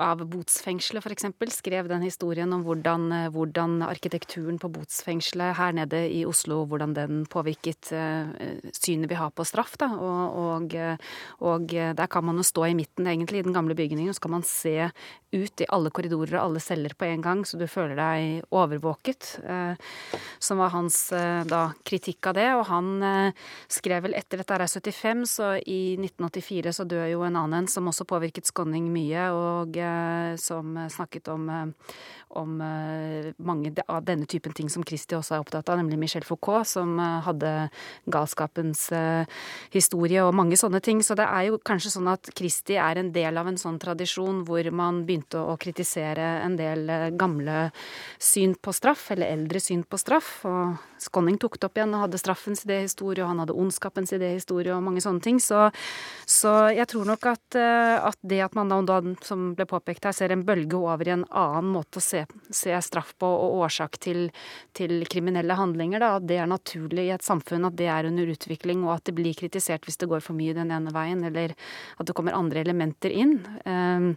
[0.00, 1.26] av botsfengselet, f.eks.
[1.52, 6.94] Skrev den historien om hvordan, eh, hvordan, arkitekturen på botsfengselet her nede i Oslo, hvordan
[6.96, 8.30] den påvirket uh,
[8.72, 9.76] synet vi har på straff.
[9.80, 9.90] Da.
[9.92, 10.76] Og, og,
[11.44, 14.24] og, der kan man jo stå i midten, egentlig, i den gamle bygningen, og så
[14.24, 14.90] kan man se
[15.32, 19.30] ut i alle korridorer og alle celler på en gang, så du føler deg overvåket.
[20.42, 20.98] Som var hans
[21.48, 22.48] da, kritikk av det.
[22.58, 22.90] Og han
[23.72, 27.88] skrev vel etter dette er 75, så i 1984 så dør jo en annen som
[27.88, 29.30] også påvirket Skånning mye.
[29.32, 29.80] og
[30.40, 31.66] som snakket om, eh,
[32.28, 36.24] om eh, mange av denne typen ting som Christie også er opptatt av, nemlig Michel
[36.24, 37.52] Foucault, som eh, hadde
[38.06, 38.88] galskapens
[39.72, 41.02] historie og mange sånne ting.
[41.02, 44.42] Så det er jo kanskje sånn at Christie er en del av en sånn tradisjon
[44.48, 47.70] hvor man begynte å kritisere en del gamle
[48.18, 50.40] syn på straff, eller eldre syn på straff.
[50.48, 54.74] Og Skonning tok det opp igjen og hadde straffens idéhistorie, og han hadde ondskapens idéhistorie
[54.74, 55.40] og mange sånne ting.
[55.42, 55.70] Så,
[56.30, 60.34] så jeg tror nok at, at det at man da, som ble påpekt her, ser
[60.34, 64.26] en bølge over i en annen måte å se, se straff på og årsak til,
[64.76, 66.02] til kriminelle handlinger.
[66.04, 66.10] Da.
[66.20, 69.36] Det er naturlig i et samfunn, at det er under utvikling, og at det blir
[69.38, 71.56] kritisert hvis det går for mye den ene veien, eller
[71.96, 73.38] at det kommer andre elementer inn.
[73.64, 74.12] Um,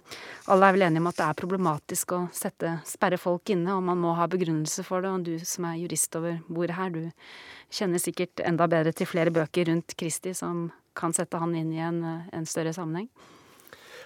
[0.52, 3.86] alle er vel enige om at det er problematisk å sette, sperre folk inne, og
[3.88, 5.14] man må ha begrunnelse for det.
[5.16, 9.34] Og du som er jurist over bordet her, du kjenner sikkert enda bedre til flere
[9.34, 13.10] bøker rundt Kristi som kan sette han inn i en, en større sammenheng.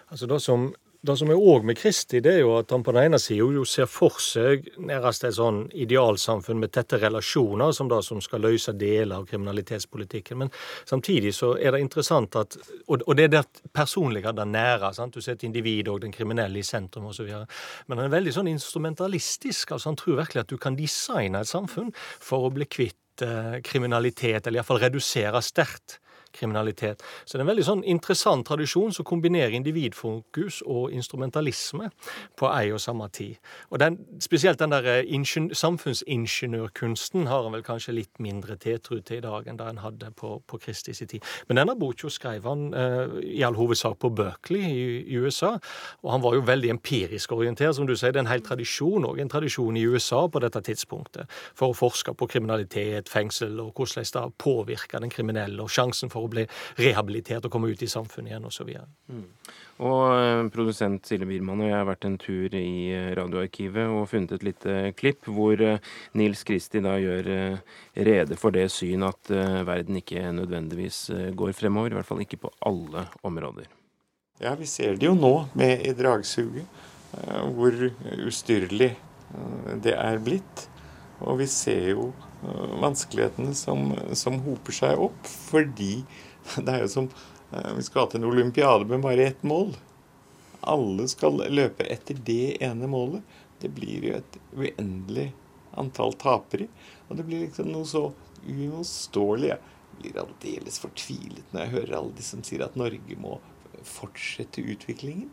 [0.09, 2.91] Altså Det som det som er òg med Kristi, det er jo at han på
[2.91, 7.87] den ene sida jo ser for seg nærmest et sånn idealsamfunn med tette relasjoner, som
[7.87, 10.41] det som skal løse deler av kriminalitetspolitikken.
[10.41, 10.51] Men
[10.89, 12.57] samtidig så er det interessant at
[12.89, 14.93] Og, det er det personlige, det nære.
[14.93, 15.13] sant?
[15.13, 17.29] Du setter individet og den kriminelle i sentrum osv.
[17.87, 19.71] Men han er veldig sånn instrumentalistisk.
[19.71, 23.61] altså Han tror virkelig at du kan designe et samfunn for å bli kvitt eh,
[23.63, 25.99] kriminalitet, eller iallfall redusere sterkt
[26.33, 27.03] kriminalitet.
[27.25, 31.89] Så det er en veldig sånn interessant tradisjon som kombinerer individfokus og instrumentalisme
[32.39, 33.37] på ei og samme tid.
[33.69, 39.19] Og den, Spesielt den der eh, samfunnsingeniørkunsten har han vel kanskje litt mindre tiltro til
[39.19, 41.25] i dag enn da han hadde på, på Kristi sin tid.
[41.47, 45.55] Men denne boka skrev han eh, i all hovedsak på Berkeley i, i, USA,
[46.03, 48.13] og han var jo veldig empirisk orientert, som du sier.
[48.13, 51.77] Det er en hel tradisjon òg, en tradisjon i USA på dette tidspunktet, for å
[51.77, 56.35] forske på kriminalitet, fengsel og hvordan det påvirker den kriminelle, og sjansen for for å
[56.35, 56.45] bli
[56.79, 58.75] rehabilitert og komme ut i samfunnet igjen osv.
[59.09, 59.25] Mm.
[59.79, 64.09] Og eh, produsent Silje Biermann og jeg har vært en tur i eh, radioarkivet og
[64.11, 65.79] funnet et lite klipp hvor eh,
[66.19, 67.29] Nils Kristi da gjør
[68.09, 69.31] rede for det syn at
[69.67, 70.99] verden ikke nødvendigvis
[71.37, 73.69] går fremover, i hvert fall ikke på alle områder.
[74.39, 76.67] Ja, vi ser det jo nå med i dragsuget,
[77.55, 77.75] hvor
[78.27, 78.93] ustyrlig
[79.83, 80.65] det er blitt.
[81.19, 82.09] Og vi ser jo
[82.79, 86.05] vanskelighetene som, som hoper seg opp, fordi
[86.55, 87.09] det er jo som
[87.51, 89.73] Eh, vi skal ha til en olympiade med bare ett mål.
[90.61, 93.23] Alle skal løpe etter det ene målet.
[93.59, 95.31] Det blir jo et uendelig
[95.79, 96.69] antall tapere.
[97.07, 98.09] Og det blir liksom noe så
[98.45, 99.49] uimotståelig.
[99.49, 103.39] Jeg blir aldeles fortvilet når jeg hører alle de som sier at Norge må
[103.87, 105.31] fortsette utviklingen.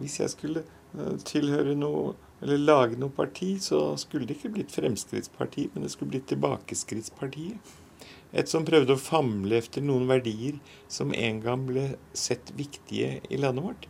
[0.00, 4.74] Hvis jeg skulle eh, tilhøre noe eller lage noe parti, så skulle det ikke blitt
[4.74, 7.74] Fremskrittspartiet, men det skulle blitt Tilbakeskrittspartiet.
[8.32, 10.56] Et som prøvde å famle efter noen verdier
[10.90, 13.86] som en gang ble sett viktige i landet vårt.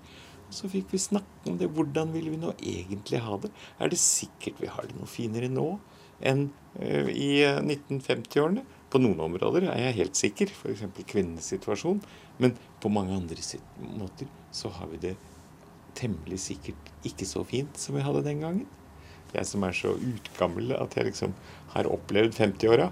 [0.52, 1.70] Så fikk vi snakke om det.
[1.72, 3.52] Hvordan vil vi nå egentlig ha det?
[3.80, 5.68] Er det sikkert vi har det noe finere nå
[6.20, 8.66] enn uh, i 1950-årene?
[8.92, 10.84] På noen områder er jeg helt sikker, f.eks.
[11.08, 12.02] kvinnenes situasjon.
[12.42, 13.62] Men på mange andre
[13.94, 15.14] måter så har vi det
[15.98, 18.68] temmelig sikkert ikke så fint som jeg hadde den gangen.
[19.32, 21.32] Jeg som er så utgammel at jeg liksom
[21.72, 22.90] har opplevd 50-åra.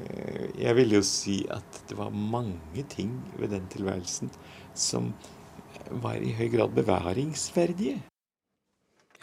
[0.00, 4.32] Eh, jeg vil jo si at det var mange ting ved den tilværelsen
[4.74, 5.12] som
[5.90, 8.00] var i høy grad bevaringsverdige.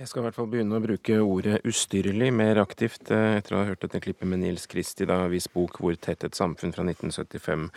[0.01, 3.59] Jeg skal i hvert fall begynne å bruke ordet ustyrlig mer aktivt eh, etter å
[3.61, 6.85] ha hørt dette klippet med Nils Kristi, da hvis bok 'Hvor tett et samfunn' fra
[6.87, 7.67] 1975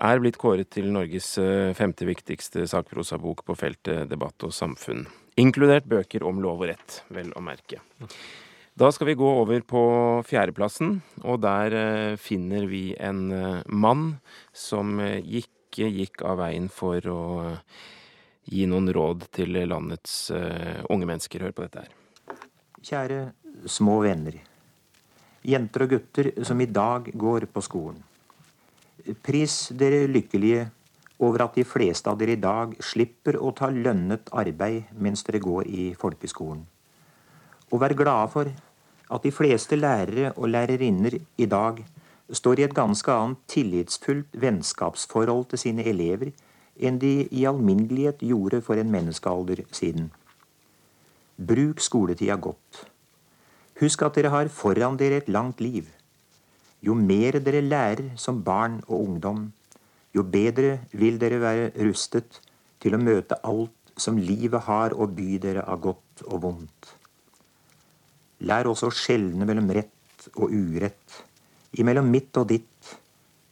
[0.00, 5.06] er blitt kåret til Norges eh, femte viktigste sakprosabok på feltet debatt og samfunn.
[5.40, 7.80] Inkludert bøker om lov og rett, vel å merke.
[8.80, 9.80] Da skal vi gå over på
[10.24, 14.20] fjerdeplassen, og der eh, finner vi en eh, mann
[14.56, 17.20] som ikke eh, gikk av veien for å
[18.50, 21.44] gi noen råd til landets unge mennesker.
[21.44, 22.40] Hør på dette her.
[22.82, 23.20] Kjære
[23.70, 24.40] små venner.
[25.46, 28.00] Jenter og gutter som i dag går på skolen.
[29.22, 30.66] Pris dere lykkelige
[31.20, 35.40] over at de fleste av dere i dag slipper å ta lønnet arbeid mens dere
[35.44, 36.62] går i folkeskolen.
[37.70, 38.50] Og vær glade for
[39.10, 41.82] at de fleste lærere og lærerinner i dag
[42.30, 46.32] står i et ganske annet tillitsfullt vennskapsforhold til sine elever
[46.80, 50.08] enn de i alminnelighet gjorde for en menneskealder siden.
[51.36, 52.84] Bruk skoletida godt.
[53.80, 55.88] Husk at dere har foran dere et langt liv.
[56.84, 59.50] Jo mer dere lærer som barn og ungdom,
[60.16, 62.40] jo bedre vil dere være rustet
[62.80, 66.94] til å møte alt som livet har å by dere av godt og vondt.
[68.48, 71.20] Lær også å skjelne mellom rett og urett,
[71.76, 72.94] imellom mitt og ditt,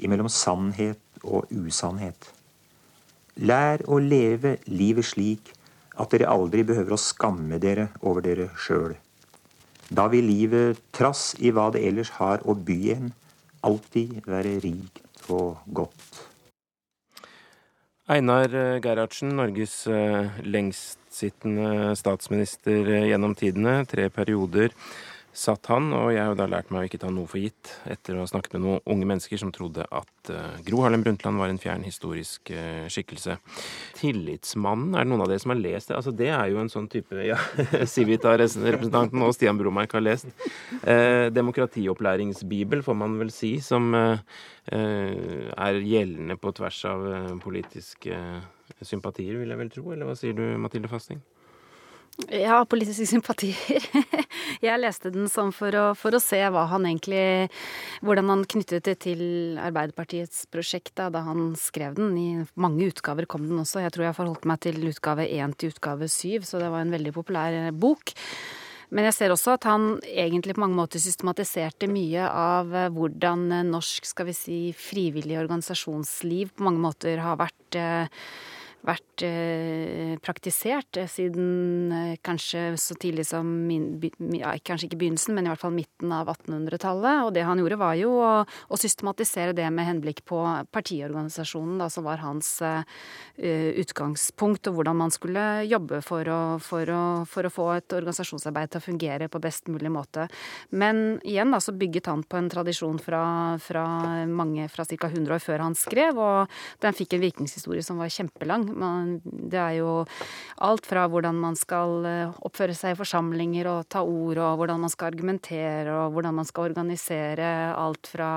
[0.00, 2.30] imellom sannhet og usannhet.
[3.44, 5.52] Lær å leve livet slik
[5.98, 8.96] at dere aldri behøver å skamme dere over dere sjøl.
[9.88, 13.12] Da vil livet, trass i hva det ellers har å by en,
[13.64, 16.24] alltid være rikt og godt.
[18.08, 18.48] Einar
[18.80, 23.82] Gerhardsen, Norges eh, lengstsittende statsminister eh, gjennom tidene.
[23.88, 24.72] Tre perioder
[25.38, 28.16] satt han, og jeg har da lært meg å ikke ta noe for gitt etter
[28.16, 31.52] å ha snakket med noen unge mennesker som trodde at uh, Gro Harlem Brundtland var
[31.52, 33.38] en fjern historisk uh, skikkelse.
[34.00, 35.98] Tillitsmannen, er det noen av dere som har lest det?
[36.00, 37.38] Altså Det er jo en sånn type ja,
[37.94, 40.30] Civita-representanten og Stian Bromark har lest.
[40.82, 47.06] Eh, demokratiopplæringsbibel, får man vel si, som er gjeldende på tvers av
[47.42, 48.18] politiske
[48.84, 49.88] sympatier, vil jeg vel tro.
[49.94, 51.22] Eller hva sier du, Mathilde Fasting?
[52.26, 53.84] Ja, politiske sympatier.
[54.66, 57.46] Jeg leste den sånn for å, for å, se hva han egentlig
[58.02, 59.22] Hvordan han knyttet det til
[59.62, 62.16] Arbeiderpartiets prosjekt da, da, han skrev den.
[62.18, 62.28] I
[62.58, 63.84] mange utgaver kom den også.
[63.84, 66.94] Jeg tror jeg forholdt meg til utgave én til utgave syv, så det var en
[66.96, 68.16] veldig populær bok.
[68.90, 74.10] Men jeg ser også at han egentlig på mange måter systematiserte mye av hvordan norsk,
[74.10, 78.22] skal vi si, frivillig organisasjonsliv på mange måter har vært eh,
[78.86, 83.98] vært eh, praktisert eh, siden eh, kanskje så tidlig som min,
[84.36, 87.26] ja, Kanskje ikke begynnelsen, men i hvert fall midten av 1800-tallet.
[87.26, 90.40] Og det han gjorde, var jo å, å, systematisere det med henblikk på
[90.74, 92.82] partiorganisasjonen, da, som var hans uh,
[93.38, 98.72] utgangspunkt, og hvordan man skulle jobbe for å, for, å, for å, få et organisasjonsarbeid
[98.72, 100.28] til å fungere på best mulig måte.
[100.70, 103.22] Men igjen da, så bygget han på en tradisjon fra,
[103.62, 103.86] fra
[104.28, 105.08] mange fra ca.
[105.08, 108.67] 100 år før han skrev, og den fikk en virkningshistorie som var kjempelang.
[108.68, 109.92] Man, det er jo
[110.64, 114.82] alt fra hvordan man skal eh, oppføre seg i forsamlinger og ta ord, og hvordan
[114.84, 117.50] man skal argumentere, og hvordan man skal organisere.
[117.78, 118.30] Alt fra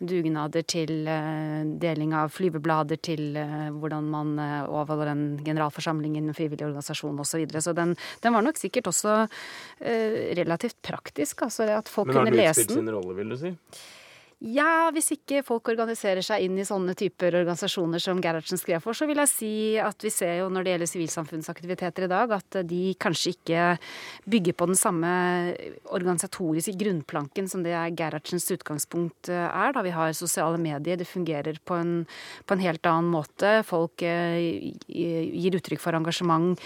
[0.00, 6.36] dugnader til uh, deling av flyveblader til uh, hvordan man overholder en generalforsamling i en
[6.36, 7.30] frivillig organisasjon osv.
[7.30, 7.62] Så, videre.
[7.62, 7.94] så den,
[8.24, 9.22] den, var nok sikkert også
[9.80, 11.42] relativt praktisk.
[11.46, 12.40] altså at folk kunne lese den.
[12.40, 13.54] Men har den utspilt sin rolle, vil du si?
[14.40, 18.96] Ja, hvis ikke folk organiserer seg inn i sånne typer organisasjoner som Gerhardsen skrev for,
[18.96, 22.58] så vil jeg si at vi ser jo når det gjelder sivilsamfunnsaktiviteter i dag, at
[22.70, 23.66] de kanskje ikke
[24.32, 25.10] bygger på den samme
[25.92, 29.76] organisatoriske grunnplanken som det Gerhardsens utgangspunkt eh, er.
[29.76, 31.94] Da vi har sosiale medier, det fungerer på en,
[32.48, 33.58] på en helt annen måte.
[33.68, 36.56] Folk eh, gir uttrykk for engasjement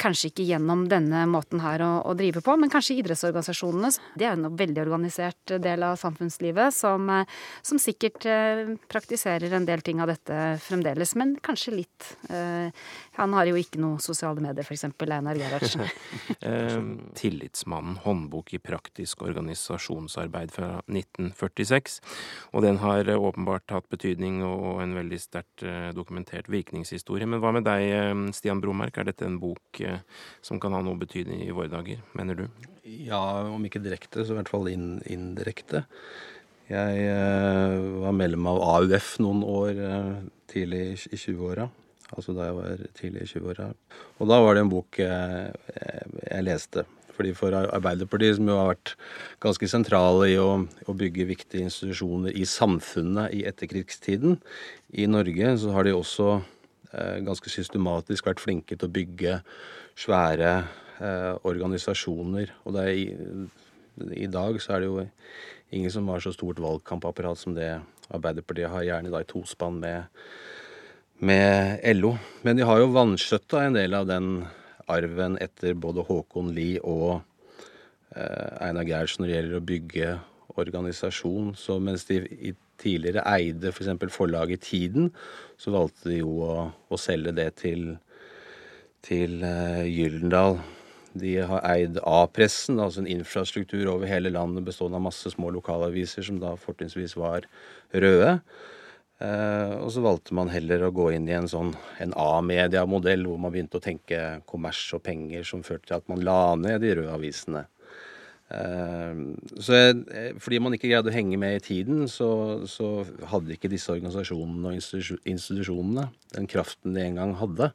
[0.00, 3.92] Kanskje ikke gjennom denne måten her å, å drive på, men kanskje idrettsorganisasjonene.
[4.18, 9.68] Det er en veldig organisert del av samfunnslivet som, eh, som sikkert eh, praktiserer en
[9.68, 12.10] del ting av dette fremdeles, men kanskje litt.
[12.28, 12.84] Eh,
[13.16, 14.86] han har jo ikke noe sosiale medier, f.eks.
[15.04, 15.86] Einar Gerhardsen.
[17.20, 22.00] Tillitsmannen, håndbok i praktisk organisasjonsarbeid fra 1946.
[22.52, 25.64] Og den har åpenbart hatt betydning og en veldig sterkt
[25.96, 27.28] dokumentert virkningshistorie.
[27.30, 29.82] Men hva med deg, Stian Bromerk, er dette en bok
[30.44, 32.46] som kan ha noe betydning i våre dager, mener du?
[32.84, 35.86] Ja, om ikke direkte, så i hvert fall indirekte.
[36.68, 40.12] Jeg eh, var medlem av AUF noen år eh,
[40.48, 41.68] tidlig i 20-åra.
[42.12, 43.70] Altså da jeg var tidlig i 20-åra.
[44.20, 45.54] Og da var det en bok jeg,
[46.28, 46.84] jeg leste.
[47.14, 48.96] Fordi For Arbeiderpartiet, som jo har vært
[49.42, 54.40] ganske sentrale i å, å, bygge viktige institusjoner i samfunnet i etterkrigstiden
[54.98, 56.40] i Norge, så har de også
[56.94, 59.38] Eh, ganske systematisk vært flinke til å bygge
[59.98, 60.50] svære
[61.02, 62.52] eh, organisasjoner.
[62.62, 63.06] Og det er i,
[64.14, 65.06] i, dag så er det jo
[65.74, 67.72] ingen som har så stort valgkampapparat som det
[68.14, 70.20] Arbeiderpartiet har, gjerne da i tospann med,
[71.18, 72.14] med LO.
[72.42, 74.44] Men de har jo vanskjøtta en del av den
[74.90, 77.22] arven etter både Håkon Lie og
[78.16, 80.12] eh, Einar Gerhardsen når det gjelder å bygge
[80.60, 81.54] organisasjon.
[81.58, 82.20] Så mens de
[82.80, 83.92] tidligere eide f.eks.
[84.02, 85.10] For forlaget Tiden,
[85.60, 86.54] så valgte de jo å,
[86.90, 87.94] å selge det til,
[89.06, 90.58] til uh, Gyldendal.
[91.14, 96.26] De har eid A-pressen, altså en infrastruktur over hele landet bestående av masse små lokalaviser
[96.26, 97.46] som da fortrinnsvis var
[97.94, 98.40] røde.
[99.22, 101.70] Uh, og så valgte man heller å gå inn i en sånn
[102.02, 106.24] en A-media-modell, hvor man begynte å tenke kommers og penger, som førte til at man
[106.26, 107.62] la ned de røde avisene.
[108.50, 112.28] Uh, så jeg, eh, fordi man ikke greide å henge med i tiden, så,
[112.70, 117.70] så hadde ikke disse organisasjonene og institusjonene den kraften de en gang hadde.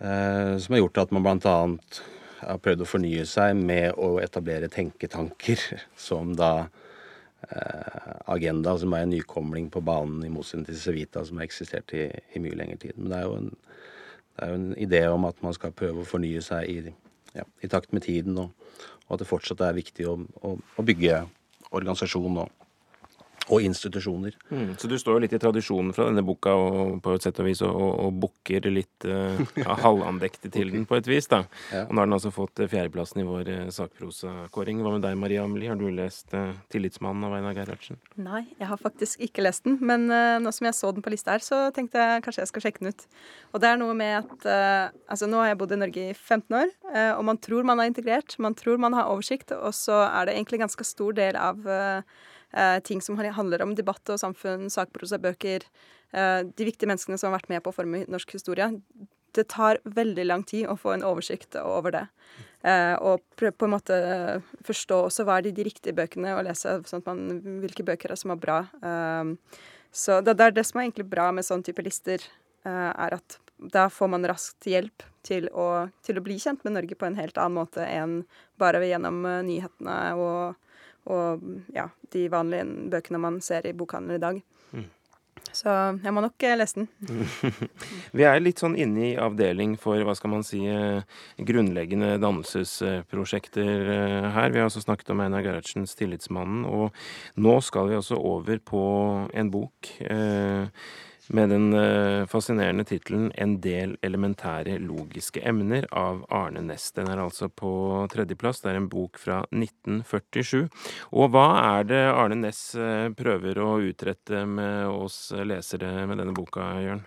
[0.00, 1.58] Uh, som har gjort at man bl.a.
[2.40, 5.60] har prøvd å fornye seg med å etablere tenketanker,
[6.08, 6.70] som da
[8.30, 12.08] Agenda, som er en nykomling på banen, i motsetning til Civita, som har eksistert i,
[12.08, 12.96] i, mye lengre tid.
[12.96, 13.50] Men det er, en,
[14.34, 16.94] det er jo en idé om at man skal prøve å fornye seg i,
[17.36, 18.38] ja, i takt med tiden.
[18.38, 18.52] og
[19.04, 21.24] og at det fortsatt er viktig å, å, å bygge
[21.74, 22.52] organisasjon og,
[23.52, 24.36] og institusjoner.
[24.48, 27.40] Mm, så du står jo litt i tradisjonen fra denne boka og på et sett
[27.42, 29.40] og vis og, og bukker litt uh,
[29.84, 31.28] halvandektig til den på et vis.
[31.28, 31.42] da.
[31.72, 31.84] Ja.
[31.84, 34.80] Og Nå har den altså fått eh, fjerdeplassen i vår uh, sakprosakåring.
[34.84, 38.00] Hva med deg Maria Amelie, har du lest uh, 'Tillitsmannen' av Einar Gerhardsen?
[38.16, 39.76] Nei, jeg har faktisk ikke lest den.
[39.84, 42.52] Men uh, nå som jeg så den på lista her, så tenkte jeg kanskje jeg
[42.52, 43.06] skal sjekke den ut.
[43.52, 44.48] Og det er noe med at
[45.10, 46.70] altså nå har jeg bodd i Norge i 15 år,
[47.16, 50.34] og man tror man er integrert, man tror man har oversikt, og så er det
[50.34, 51.62] egentlig ganske stor del av
[52.56, 55.66] eh, ting som handler om debatt og samfunn, sakprosabøker,
[56.12, 58.70] eh, de viktige menneskene som har vært med på å forme norsk historie.
[59.34, 62.04] Det tar veldig lang tid å få en oversikt over det.
[62.64, 63.96] Eh, og på en måte
[64.64, 68.14] forstå også hva er de, de riktige bøkene å lese, sånn at man, hvilke bøker
[68.14, 68.60] er som er bra.
[68.78, 69.34] Eh,
[69.94, 72.22] så det, det, er det som er egentlig bra med sånn type lister,
[72.66, 73.38] eh, er at
[73.74, 77.18] da får man raskt hjelp til å, til å, bli kjent med Norge på en
[77.18, 78.22] helt annen måte enn
[78.60, 80.63] bare gjennom eh, nyhetene og
[81.10, 84.42] og ja, de vanlige bøkene man ser i bokhandelen i dag.
[84.72, 84.86] Mm.
[85.54, 85.70] Så
[86.02, 86.88] jeg må nok eh, lese den.
[88.16, 91.04] Vi er litt sånn inne i avdeling for hva skal man si, eh,
[91.38, 94.54] grunnleggende dannelsesprosjekter eh, her.
[94.54, 96.94] Vi har også snakket om Einar Gerhardsens 'Tillitsmannen', og
[97.38, 98.84] nå skal vi også over på
[99.30, 99.94] en bok.
[100.02, 100.66] Eh,
[101.28, 106.92] med den eh, fascinerende tittelen 'En del elementære logiske emner' av Arne Næss.
[106.92, 108.60] Den er altså på tredjeplass.
[108.60, 110.68] Det er en bok fra 1947.
[111.12, 116.34] Og hva er det Arne Næss eh, prøver å utrette med oss lesere med denne
[116.34, 117.04] boka, Jørn?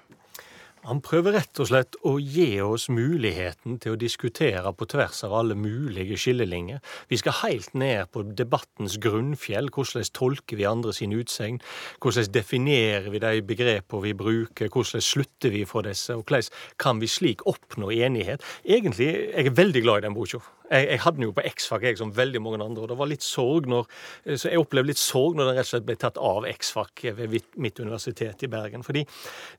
[0.88, 5.34] Han prøver rett og slett å gi oss muligheten til å diskutere på tvers av
[5.36, 6.80] alle mulige skillelinjer.
[7.12, 9.67] Vi skal helt ned på debattens grunnfjell.
[9.76, 11.60] Hvordan tolker vi andre sin utsegn?
[12.00, 14.71] Hvordan definerer vi de begrepene vi bruker?
[14.71, 16.15] Hvordan slutter vi for disse?
[16.15, 16.48] Og hvordan
[16.79, 18.48] kan vi slik oppnå enighet?
[18.63, 20.40] Egentlig jeg er veldig glad i den boka.
[20.71, 22.88] Jeg, jeg, hadde den jo på X-Fac, jeg, som veldig mange andre.
[22.88, 23.92] og det var litt sorg når,
[24.40, 27.40] så Jeg opplevde litt sorg når den rett og slett ble tatt av X-Fac ved
[27.60, 28.88] mitt universitet i Bergen.
[28.88, 29.04] Fordi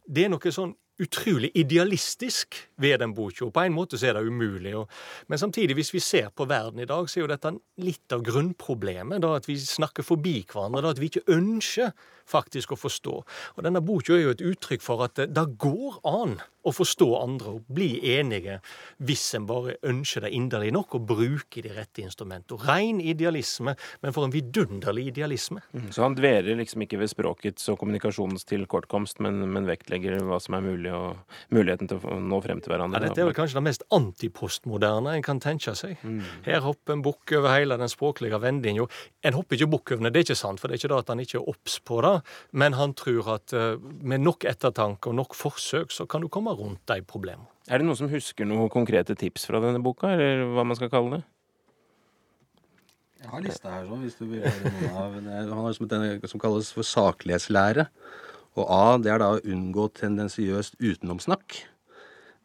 [0.08, 3.50] det er noe sånn utrolig idealistisk ved den boka.
[3.54, 4.74] På en måte så er det umulig.
[5.28, 8.22] men samtidig, hvis vi ser på verden i dag, så er jo dette litt av
[8.22, 9.22] grunnproblemet.
[9.22, 10.82] Da, at vi snakker forbi hverandre.
[10.82, 11.92] Da, at vi ikke ønsker
[12.28, 13.16] faktisk å forstå.
[13.56, 16.38] Og Denne boka er jo et uttrykk for at det, det går an
[16.68, 18.58] å forstå andre og bli enige
[19.08, 22.60] hvis en bare ønsker det inderlig nok og bruker de rette instrumentene.
[22.68, 25.62] Ren idealisme, men for en vidunderlig idealisme.
[25.72, 25.88] Mm.
[25.94, 30.58] Så han dverer liksom ikke ved språkets og kommunikasjonens tilkortkomst, men, men vektlegger hva som
[30.58, 33.00] er mulig og muligheten til å nå frem til hverandre?
[33.00, 36.00] Ja, dette er vel kanskje det mest antipostmoderne en kan tenke seg.
[36.02, 36.22] Mm.
[36.46, 38.88] Her hopper en bukk over hele den språklige vendinga.
[39.26, 41.00] En hopper ikke bukk over det, det er ikke sant, for det er ikke det
[41.04, 42.14] at han ikke er obs på det,
[42.64, 46.54] men han tror at uh, med nok ettertanke og nok forsøk, så kan du komme
[46.56, 47.48] rundt de problemene.
[47.68, 50.92] Er det noen som husker noen konkrete tips fra denne boka, eller hva man skal
[50.92, 51.26] kalle det?
[53.18, 55.14] Jeg har lista her, sånn, hvis du vil høre noen av
[55.52, 57.88] Han har som, den, som kalles for saklighetslære.
[58.58, 61.60] Og A, det er da å unngå tendensiøst utenomsnakk.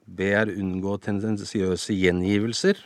[0.06, 2.82] B er unngå tendensiøse gjengivelser.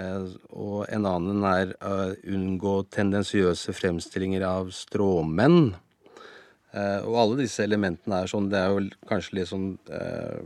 [0.00, 1.96] Eh, og en annen er å
[2.34, 5.74] unngå tendensiøse fremstillinger av stråmenn.
[6.72, 10.38] Uh, og alle disse elementene er sånn Det er jo kanskje litt sånn uh,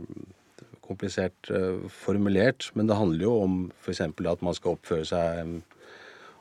[0.83, 1.47] komplisert
[1.91, 4.01] formulert, men det handler jo om f.eks.
[4.03, 5.53] at man skal oppføre seg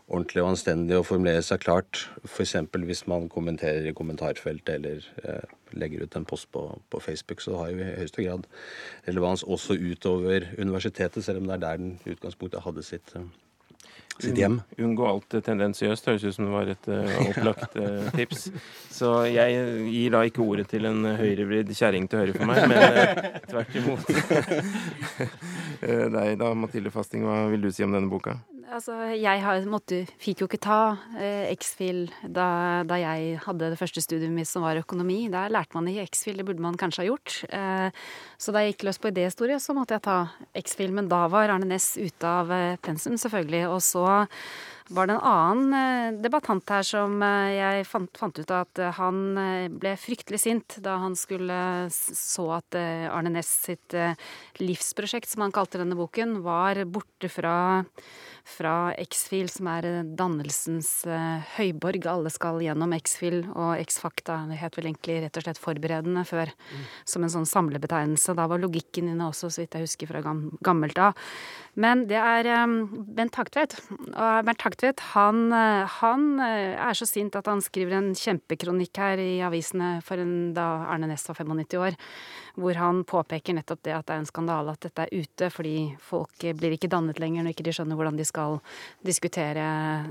[0.07, 2.05] ordentlig og anstendig og formulere seg klart.
[2.25, 2.57] F.eks.
[2.73, 7.73] hvis man kommenterer i kommentarfeltet eller legger ut en post på, på, Facebook, så har
[7.73, 8.47] jo i høyeste grad
[9.09, 13.17] relevans også utover universitetet, selv om det er der den utgangspunktet hadde sitt
[14.23, 14.61] sitt hjem.
[14.81, 18.49] Unngå alt tendensiøst høres ut som det var et uh, opplagt uh, tips.
[18.93, 19.59] Så jeg
[19.91, 23.77] gir da ikke ordet til en høyrevridd kjerring til høyre for meg, men uh, tvert
[23.81, 24.13] imot.
[26.17, 28.39] Deg da, Mathilde Fasting, hva vil du si om denne boka?
[28.67, 30.79] Altså, jeg har, måtte, fikk jo ikke ta
[31.15, 35.29] eh, X-FIL da, da, jeg hadde det første studiet mitt som var økonomi.
[35.31, 37.37] Der lærte man ikke X-FIL, det burde man kanskje ha gjort.
[37.47, 38.03] Eh,
[38.43, 40.19] så da jeg gikk løs på idéhistorie, så måtte jeg ta
[40.59, 40.91] X-FIL.
[40.99, 43.63] Men da var Arne Næss ute av eh, pensum, selvfølgelig.
[43.71, 44.07] Og så
[44.89, 48.95] var det en annen eh, debattant her som eh, jeg fant, fant, ut at eh,
[49.01, 49.19] han
[49.81, 51.59] ble fryktelig sint da han skulle
[51.91, 53.95] så at Arne Næss sitt
[54.61, 57.57] livsprosjekt, som han kalte denne boken, var borte fra
[58.47, 61.01] fra X-Fil, som er dannelsens
[61.57, 62.05] høyborg.
[62.07, 64.37] Alle skal gjennom X-Fil og X-Fakta.
[64.47, 66.85] Det het vel egentlig rett og slett forberedende før, mm.
[67.11, 68.37] som en sånn samlebetegnelse.
[68.39, 70.23] Da var logikken inne også, så vidt jeg husker fra
[70.63, 71.19] gammelt av.
[71.75, 72.47] Men det er
[73.19, 73.81] Bent Hagtvedt.
[74.15, 79.23] Bernt Hagtvedt, han, uh, han uh, er så sint at han skriver en kjempekronikk her
[79.23, 81.97] i avisene for en, da Arne Næss var 95 år
[82.57, 85.75] hvor han påpeker nettopp det at det er en skandale at dette er ute, fordi
[86.01, 88.59] folk blir ikke dannet lenger når ikke de skjønner hvordan de skal
[89.05, 89.67] diskutere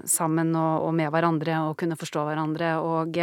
[0.09, 2.76] sammen og, og med hverandre og kunne forstå hverandre.
[2.86, 3.18] Og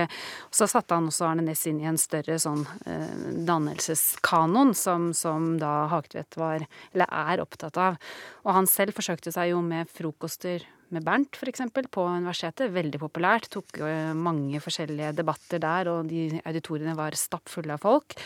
[0.51, 3.15] så satte han også Arne Næss inn i en større sånn eh,
[3.47, 7.99] dannelseskanon som, som da Hagtvedt var, eller er, opptatt av.
[8.43, 11.65] Og han selv forsøkte seg jo med frokoster med Bernt f.eks.
[11.91, 12.73] på universitetet.
[12.75, 13.51] Veldig populært.
[13.53, 13.81] Tok
[14.19, 18.19] mange forskjellige debatter der, og de auditoriene var stappfulle av folk.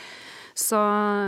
[0.56, 0.78] Så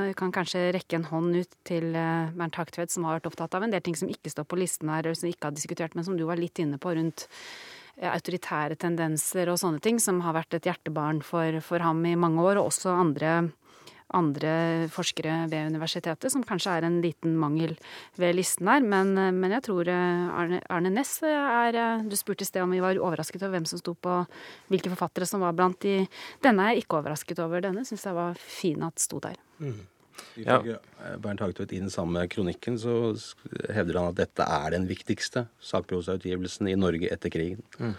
[0.09, 3.59] vi kan kanskje rekke en hånd ut til eh, Bernt Haktvedt, som har vært opptatt
[3.59, 5.97] av en del ting som ikke står på listen her, eller som ikke har diskutert,
[5.99, 7.27] men som du var litt inne på rundt
[7.99, 12.17] eh, autoritære tendenser og sånne ting, som har vært et hjertebarn for, for ham i
[12.17, 13.35] mange år, og også andre
[14.17, 17.75] andre forskere ved universitetet, som kanskje er en liten mangel
[18.17, 18.85] ved listen her.
[18.85, 22.73] Men, men jeg tror eh, Arne, Arne Næss er eh, Du spurte i sted om
[22.73, 24.23] vi var overrasket over hvem som sto på
[24.73, 26.01] hvilke forfattere som var blant de
[26.45, 27.63] Denne er jeg ikke overrasket over.
[27.65, 29.37] Denne syns jeg var fin at sto der.
[29.59, 29.81] Mm.
[30.39, 31.15] Ifølge ja.
[31.23, 32.95] Bernt Hagtvedt i den samme kronikken så
[33.75, 37.63] hevder han at dette er den viktigste sakprosautgivelsen i Norge etter krigen.
[37.79, 37.97] Mm.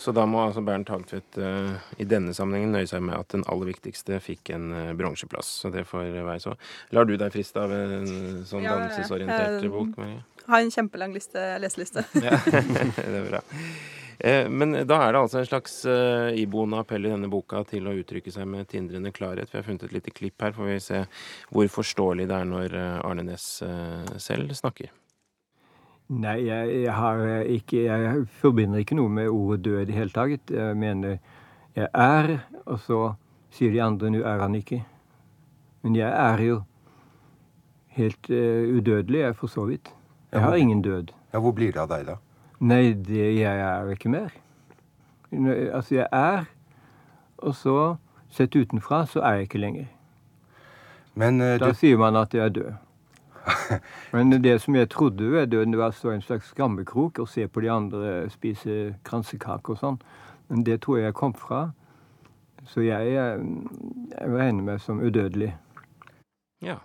[0.00, 3.44] Så da må altså Bernt Hagtvedt uh, i denne sammenhengen nøye seg med at den
[3.50, 5.50] aller viktigste fikk en uh, bronseplass.
[5.62, 6.56] Så det får være så.
[6.96, 8.08] Lar du deg friste av en
[8.48, 10.22] sånn ja, dannelsesorientert bok, Marie?
[10.48, 12.06] Har en kjempelang liste, leseliste.
[12.24, 13.44] ja, det er bra.
[14.18, 15.74] Men da er det altså en slags
[16.34, 19.52] iboende appell i denne boka til å uttrykke seg med tindrende klarhet.
[19.52, 21.02] Vi har funnet et lite klipp her, får vi se
[21.54, 22.74] hvor forståelig det er når
[23.06, 23.46] Arne Næss
[24.18, 24.90] selv snakker.
[26.08, 30.14] Nei, jeg, jeg, har ikke Jeg forbinder ikke noe med ordet død i det hele
[30.14, 30.50] tatt.
[30.50, 31.18] Jeg mener
[31.78, 32.30] jeg er,
[32.66, 33.00] og så
[33.54, 34.80] sier de andre nå er han ikke.
[35.86, 36.56] Men jeg er jo
[37.98, 39.92] helt uh, udødelig, jeg, for så vidt.
[40.32, 41.12] Jeg har ingen død.
[41.32, 42.16] Ja, Hvor blir det av deg, da?
[42.60, 44.34] Nei, det, jeg er ikke mer.
[45.72, 46.44] Altså, jeg er,
[47.38, 47.96] og så,
[48.30, 49.86] sett utenfra, så er jeg ikke lenger.
[51.14, 52.72] Men uh, Da du sier man at jeg er død.
[54.12, 57.18] Men det som jeg trodde ved døden, det var å stå i en slags skammekrok
[57.18, 60.00] og se på de andre spise kransekake og sånn.
[60.48, 61.70] Men det tror jeg jeg kom fra.
[62.68, 63.40] Så jeg, eh,
[64.12, 65.54] jeg regner meg som udødelig.
[66.64, 66.80] Ja.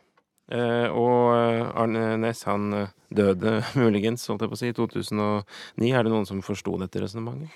[0.52, 4.76] Eh, og eh, Arne Næss, han eh, døde muligens, holdt jeg på å si, i
[4.76, 5.92] 2009.
[5.94, 7.54] Er det noen som forsto dette resonnementet?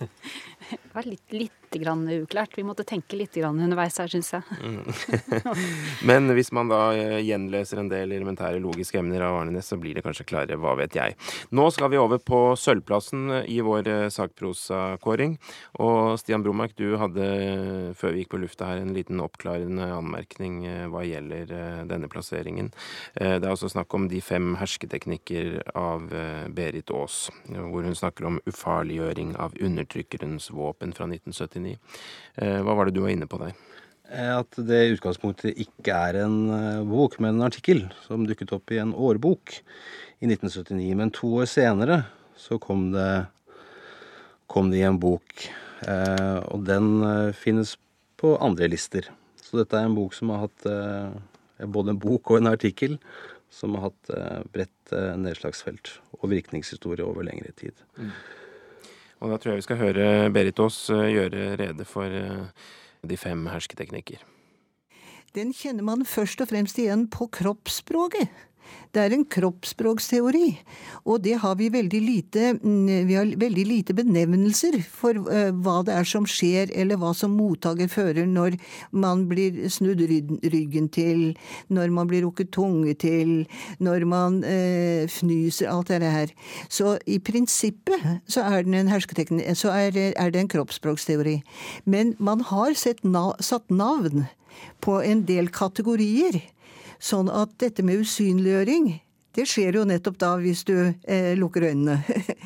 [0.00, 2.56] Det var litt, litt grann uklart.
[2.58, 4.42] Vi måtte tenke litt grann underveis her, syns jeg.
[6.08, 9.78] Men hvis man da gjenløser gjenleser en del elementære logiske emner av Arne Næss, så
[9.80, 11.16] blir det kanskje klarere, hva vet jeg.
[11.52, 15.36] Nå skal vi over på sølvplassen i vår eh, sakprosakåring.
[15.82, 20.64] Og Stian Bromark, du hadde før vi gikk på lufta her en liten oppklarende anmerkning
[20.66, 22.72] eh, hva gjelder eh, denne plasseringen.
[23.14, 27.96] Eh, Det er altså snakk om de fem hersketeknikker av eh, Berit Aas, hvor hun
[27.96, 31.59] snakker om ufarliggjøring av undertrykkerens våpen fra 1979.
[31.66, 33.54] Eh, Hva var det du var inne på der?
[34.10, 38.54] Eh, At det i utgangspunktet ikke er en eh, bok, men en artikkel som dukket
[38.56, 39.56] opp i en årbok
[40.20, 40.94] i 1979.
[40.98, 42.02] Men to år senere
[42.40, 43.26] så kom det,
[44.50, 45.28] kom det i en bok,
[45.84, 46.86] og den
[47.36, 47.74] finnes
[48.20, 49.06] på andre lister.
[49.44, 50.64] Så dette er en bok som har hatt
[51.72, 52.96] både en bok og en artikkel
[53.52, 54.12] som har hatt
[54.56, 57.76] bredt nedslagsfelt og virkningshistorie over lengre tid.
[59.20, 62.68] Og da tror jeg vi skal høre Berit Aas eh, gjøre rede for eh,
[63.04, 64.22] de fem hersketeknikker.
[65.36, 68.32] Den kjenner man først og fremst igjen på kroppsspråket.
[68.90, 70.48] Det er en kroppsspråksteori,
[71.06, 75.76] og det har vi veldig lite mm, Vi har veldig lite benevnelser for eh, hva
[75.86, 78.56] det er som skjer, eller hva som mottaker fører når
[78.90, 81.36] man blir snudd ryggen til,
[81.68, 83.46] når man blir rukket tunge til,
[83.78, 86.34] når man eh, fnyser, alt det her.
[86.68, 88.90] Så i prinsippet så er, en
[89.54, 91.40] så er, er det en kroppsspråksteori.
[91.84, 94.26] Men man har sett na satt navn
[94.80, 96.40] på en del kategorier.
[97.00, 98.90] Sånn at dette med usynliggjøring,
[99.36, 102.00] det skjer jo nettopp da hvis du eh, lukker øynene.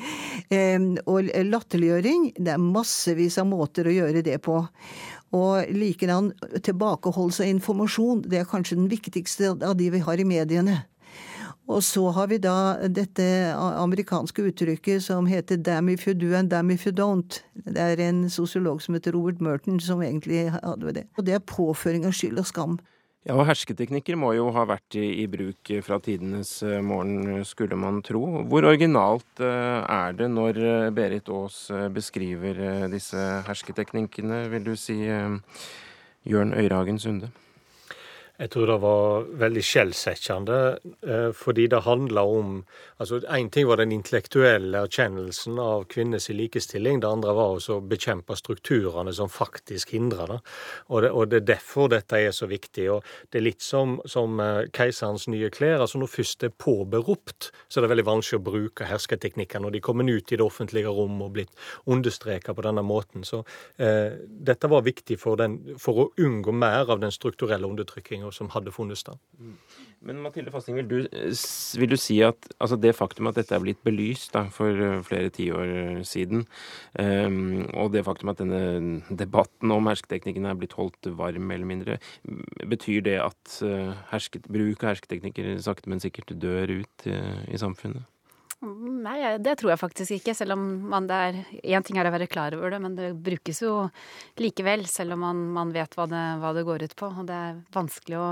[0.55, 0.78] eh,
[1.11, 4.61] og latterliggjøring, det er massevis av måter å gjøre det på.
[5.34, 6.30] Og likedan
[6.62, 10.84] tilbakeholdelse av informasjon, det er kanskje den viktigste av de vi har i mediene.
[11.64, 13.24] Og så har vi da dette
[13.57, 17.40] amerikanske uttrykket som heter 'damn if you do and damn if you don't'.
[17.55, 21.07] Det er en sosiolog som heter Robert Merton som egentlig hadde det.
[21.16, 22.78] Og det er påføring av skyld og skam.
[23.25, 27.79] Ja, og hersketeknikker må jo ha vært i, i bruk fra tidenes eh, morgen, skulle
[27.81, 28.20] man tro.
[28.51, 34.68] Hvor originalt eh, er det når eh, Berit Aas eh, beskriver eh, disse hersketeknikkene, vil
[34.68, 35.39] du si, eh,
[36.29, 37.33] Jørn Øyrehagen Sunde?
[38.35, 40.57] Jeg tror det var veldig skjellsettende,
[41.07, 42.64] eh, fordi det handla om
[42.99, 48.35] altså Én ting var den intellektuelle erkjennelsen av kvinners likestilling, det andre var å bekjempe
[48.35, 50.39] strukturene som faktisk hindrer det.
[50.89, 51.11] Og, det.
[51.11, 52.89] og det er derfor dette er så viktig.
[52.91, 55.80] og Det er litt som, som eh, keiserens nye klær.
[55.80, 59.76] altså Når først det er påberopt, så er det veldig vanskelig å bruke hersketeknikker når
[59.76, 61.55] de kommer ut i det offentlige rom og blitt
[61.87, 63.22] understreka på denne måten.
[63.22, 63.45] Så
[63.78, 68.49] eh, dette var viktig for, den, for å unngå mer av den strukturelle undertrykkinga som
[68.55, 69.16] hadde funnet da.
[70.05, 71.33] Men Mathilde Fasting, vil du, eh,
[71.81, 75.03] vil du si at altså det faktum at dette er blitt belyst da, for eh,
[75.07, 76.47] flere tiår siden,
[77.01, 81.99] um, og det faktum at denne debatten om hersketeknikken er blitt holdt varm, eller mindre,
[82.68, 87.61] betyr det at eh, hersket, bruk av hersketeknikker sakte, men sikkert dør ut eh, i
[87.61, 88.05] samfunnet?
[88.64, 90.34] Nei, det tror jeg faktisk ikke.
[90.36, 91.20] Selv om man det
[91.62, 93.76] Én ting er å være klar over det, men det brukes jo
[94.40, 94.86] likevel.
[94.90, 97.10] Selv om man, man vet hva det, hva det går ut på.
[97.12, 98.30] Og det er vanskelig å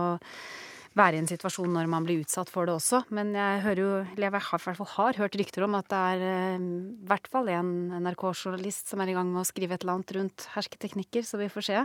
[0.98, 3.02] være i en situasjon når man blir utsatt for det også.
[3.14, 6.24] Men jeg hører jo, eller jeg har, fall har hørt rykter om at det er
[6.28, 7.72] eh, i hvert fall en
[8.04, 11.50] NRK-journalist som er i gang med å skrive et eller annet rundt hersketeknikker, så vi
[11.52, 11.78] får se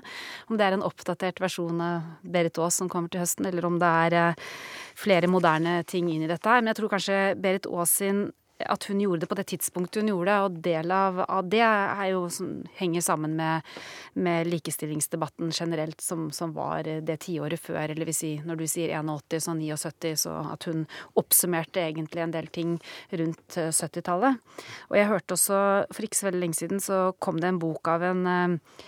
[0.48, 3.80] om det er en oppdatert versjon av Berit Aas som kommer til høsten, eller om
[3.82, 4.50] det er eh,
[4.98, 6.62] flere moderne ting inn i dette her.
[6.62, 8.28] Men jeg tror kanskje Berit Aas sin
[8.66, 11.64] at hun gjorde det på det tidspunktet hun gjorde det, og del av, av det
[12.10, 13.68] jo, som henger sammen med,
[14.14, 19.44] med likestillingsdebatten generelt, som, som var det tiåret før, eller si når du sier 81,
[19.44, 20.86] så 79, så at hun
[21.20, 22.78] oppsummerte egentlig en del ting
[23.12, 24.42] rundt eh, 70-tallet.
[24.90, 25.60] Og jeg hørte også,
[25.94, 28.82] for ikke så veldig lenge siden, så kom det en bok av en eh,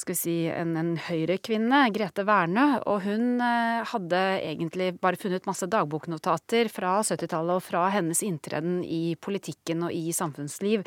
[0.00, 2.66] skal vi si, en, en høyrekvinne, Grete Wernø.
[2.90, 8.80] Og hun eh, hadde egentlig bare funnet masse dagboknotater fra 70-tallet og fra hennes inntreden
[8.84, 10.84] i politikken og i samfunnsliv.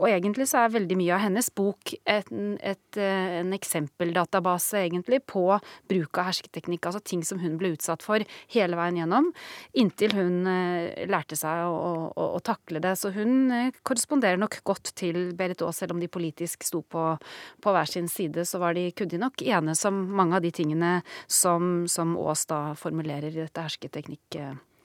[0.00, 2.30] Og egentlig så er veldig mye av hennes bok et,
[2.64, 5.44] et, eh, en eksempeldatabase egentlig på
[5.90, 9.30] bruk av hersketeknikk, altså ting som hun ble utsatt for hele veien gjennom,
[9.76, 12.96] inntil hun eh, lærte seg å, å, å takle det.
[13.00, 13.52] Så hun
[13.84, 17.06] korresponderer nok godt til Berit Aas, selv om de politisk sto på,
[17.60, 20.52] på hver sin side, så var de, kunne de nok enes om mange av de
[20.54, 24.38] tingene som, som Aas da formulerer i dette hersketeknikk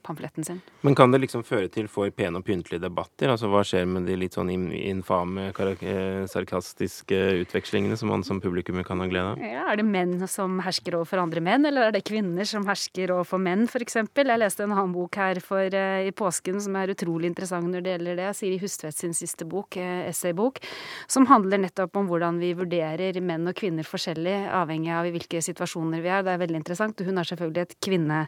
[0.06, 0.62] pamfletten sin.
[0.82, 3.32] Men kan det liksom føre til for pene og pyntelige debatter?
[3.34, 8.82] Altså Hva skjer med de litt sånn infame, eh, sarkastiske utvekslingene som man som publikum
[8.84, 9.44] kan ha glede av?
[9.44, 13.12] Ja, er det menn som hersker overfor andre menn, eller er det kvinner som hersker
[13.16, 13.98] overfor menn, f.eks.?
[14.16, 17.84] Jeg leste en annen bok her for, uh, i påsken som er utrolig interessant når
[17.84, 18.30] det gjelder det.
[18.38, 20.62] Siri Hustvedt sin siste bok, uh, essaybok,
[21.08, 25.42] som handler nettopp om hvordan vi vurderer menn og kvinner forskjellig, avhengig av i hvilke
[25.44, 26.24] situasjoner vi er.
[26.24, 27.06] Det er veldig interessant.
[27.06, 28.22] Hun har selvfølgelig et kvinne,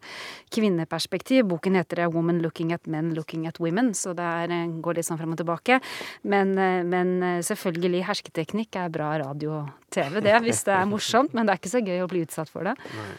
[0.51, 1.45] kvinneperspektiv.
[1.51, 4.81] Boken Boken heter det 'Woman Looking at Men Looking at Women', så det er, eh,
[4.81, 5.79] går litt sånn frem og tilbake.
[6.23, 10.85] Men, eh, men eh, selvfølgelig, hersketeknikk er bra radio og TV, det, hvis det er
[10.85, 11.33] morsomt.
[11.35, 12.73] Men det er ikke så gøy å bli utsatt for det.
[12.95, 13.13] Nei.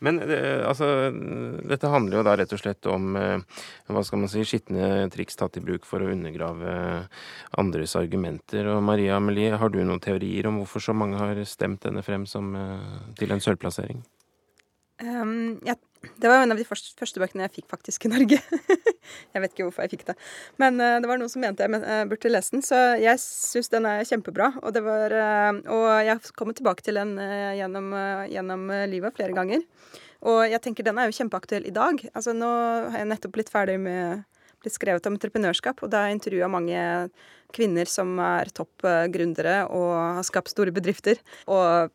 [0.00, 1.12] Men altså,
[1.68, 5.56] dette handler jo da rett og slett om hva skal man si, skitne triks tatt
[5.56, 7.06] i bruk for å undergrave
[7.56, 8.66] andres argumenter.
[8.66, 12.26] Og Maria Amelie, har du noen teorier om hvorfor så mange har stemt denne frem
[12.26, 12.50] som,
[13.14, 14.02] til en sølvplassering?
[15.02, 18.38] Um, jeg det var en av de første, bøkene jeg fikk faktisk i Norge.
[19.34, 20.16] jeg vet ikke hvorfor jeg fikk det.
[20.62, 23.70] Men uh, det var noen som mente jeg uh, burde lese den, så jeg syns
[23.72, 24.50] den er kjempebra.
[24.62, 27.14] Og, var, uh, og jeg kommer tilbake til den
[27.58, 27.92] gjennom,
[28.30, 29.62] gjennom, livet flere ganger.
[30.26, 32.02] Og jeg tenker den er jo kjempeaktuell i dag.
[32.12, 32.50] Altså Nå
[32.92, 34.26] har jeg nettopp blitt ferdig med
[34.62, 36.82] blitt skrevet om entreprenørskap, og da har jeg intervjua mange
[37.50, 39.90] kvinner som er topp gründere og
[40.20, 41.18] har skapt store bedrifter.
[41.50, 41.90] Og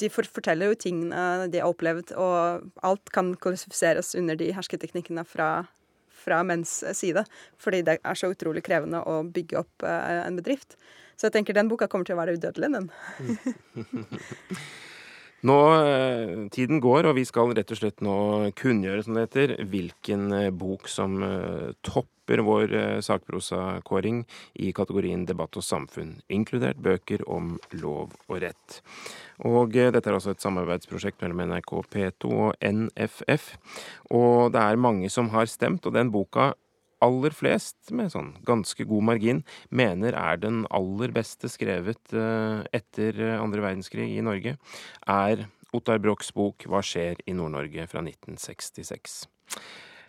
[0.00, 5.50] de forteller jo tingene de har opplevd, og alt kan kvalifiseres under de hersketeknikkene fra,
[6.24, 7.24] fra menns side.
[7.60, 10.78] Fordi det er så utrolig krevende å bygge opp uh, en bedrift.
[11.20, 12.86] Så jeg tenker den boka kommer til å være udødelig, den.
[15.46, 18.16] Nå, eh, Tiden går, og vi skal rett og slett nå
[18.60, 21.16] kunngjøre som det heter, hvilken eh, bok som
[21.86, 24.24] topper vår eh, sakprosakåring
[24.54, 28.80] i kategorien debatt og samfunn, inkludert bøker om lov og rett.
[29.46, 33.54] Og eh, dette er altså et samarbeidsprosjekt mellom NRK P2 og NFF.
[34.12, 36.52] Og det er mange som har stemt, og den boka
[37.04, 43.20] aller flest, med sånn ganske god margin, mener er den aller beste skrevet eh, etter
[43.38, 44.56] andre verdenskrig i Norge,
[45.06, 45.46] er
[45.76, 49.20] Ottar Brochs bok 'Hva skjer i Nord-Norge?' fra 1966.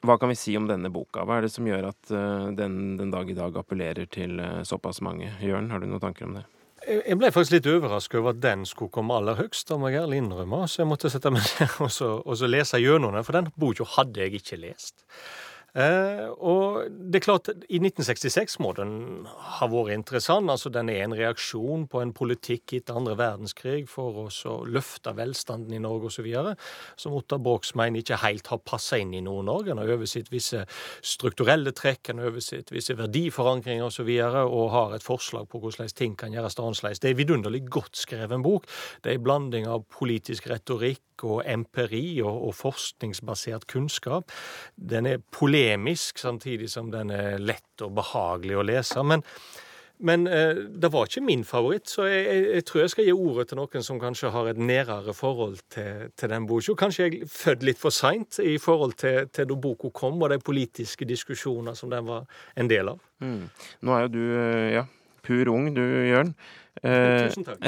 [0.02, 1.22] Hva kan vi si om denne boka?
[1.22, 4.98] Hva er det som gjør at uh, den den dag i dag appellerer til såpass
[5.06, 5.30] mange?
[5.46, 6.48] Jørn, har du noen tanker om det?
[6.82, 10.24] Jeg ble faktisk litt overrasket over at den skulle komme aller høgst, må jeg ærlig
[10.24, 10.64] innrømme.
[10.66, 13.52] Så jeg måtte sette meg ned og, så, og så lese gjennom den, for den
[13.62, 15.06] boka hadde jeg ikke lest.
[15.72, 19.24] Eh, og det er klart, i 1966 må den
[19.60, 20.50] ha vært interessant.
[20.52, 25.78] altså Den er en reaksjon på en politikk etter andre verdenskrig for å løfte velstanden
[25.78, 26.28] i Norge osv.
[27.00, 29.72] Som Ottar Brox mener ikke helt har passa inn i Nord-Norge.
[29.72, 30.66] Han har oversett visse
[31.02, 33.90] strukturelle trekk, han har oversett visse verdiforankringer osv.
[33.92, 37.02] Og, så videre, og har et forslag på hvordan ting kan gjøres annerledes.
[37.04, 38.66] Det er vidunderlig godt skrevet bok.
[39.04, 44.32] Det er en blanding av politisk retorikk og empiri og, og forskningsbasert kunnskap.
[44.76, 45.22] Den er
[45.62, 49.04] polemisk, samtidig som den er lett og behagelig å lese.
[49.04, 49.24] men
[50.04, 53.12] men eh, det var ikke min favoritt, så jeg, jeg, jeg, tror jeg skal gi
[53.14, 56.74] ordet til noen som kanskje har et nærere forhold til, til den boka.
[56.74, 60.40] Kanskje jeg født litt for seint i forhold til, til da boka kom, og de
[60.42, 62.26] politiske diskusjoner som den var
[62.58, 63.04] en del av.
[63.22, 63.46] Mm.
[63.86, 64.88] Nå er jo du eh, ja,
[65.22, 66.34] pur ung, du Jørn.
[66.80, 67.66] Eh, Tusen takk.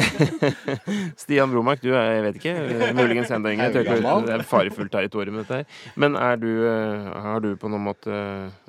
[1.21, 2.53] Stian Bromark, du er, jeg vet ikke,
[2.95, 3.67] muligens enda yngre.
[3.75, 5.81] Det er farefullt territorium, dette her.
[5.99, 8.15] Men du, eh, har du på noen måte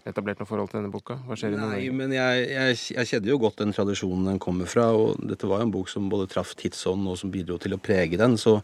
[0.04, 1.16] etablert noe forhold til denne boka?
[1.28, 4.68] Hva skjer i Nei, men jeg, jeg, jeg kjenner jo godt den tradisjonen den kommer
[4.68, 4.90] fra.
[4.90, 7.80] Og dette var jo en bok som både traff tidsånden og som bidro til å
[7.80, 8.34] prege den.
[8.40, 8.58] Så,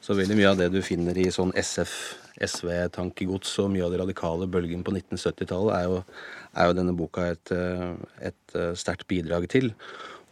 [0.00, 1.98] så veldig mye av det du finner i sånn SF,
[2.46, 7.50] SV-tankegods og mye av det radikale bølgen på 1970-tallet, er, er, jo denne boka et,
[7.50, 7.96] eh,
[8.30, 9.74] et sterkt bidrag til.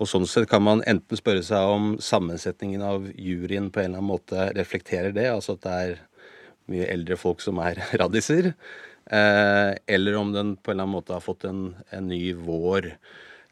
[0.03, 4.01] Og sånn sett kan man enten spørre seg om sammensetningen av juryen på en eller
[4.01, 5.95] annen måte reflekterer det, altså at det er
[6.73, 8.53] mye eldre folk som er radiser,
[9.07, 12.95] eh, eller om den på en eller annen måte har fått en, en ny vår.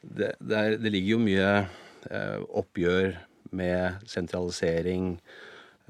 [0.02, 1.48] Det, det, er, det, ligger jo mye
[2.10, 3.14] eh, oppgjør
[3.54, 5.14] med sentralisering,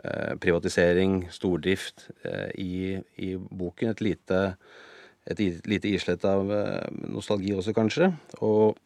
[0.04, 2.10] eh, privatisering, stordrift
[2.58, 3.94] i, i, boken.
[3.94, 4.40] Et lite
[5.30, 5.38] et
[5.70, 6.48] lite islett av
[7.06, 8.08] nostalgi også, kanskje.
[8.42, 8.78] Og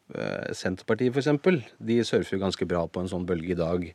[0.53, 3.87] Senterpartiet, f.eks., de surfer jo ganske bra på en sånn bølge i dag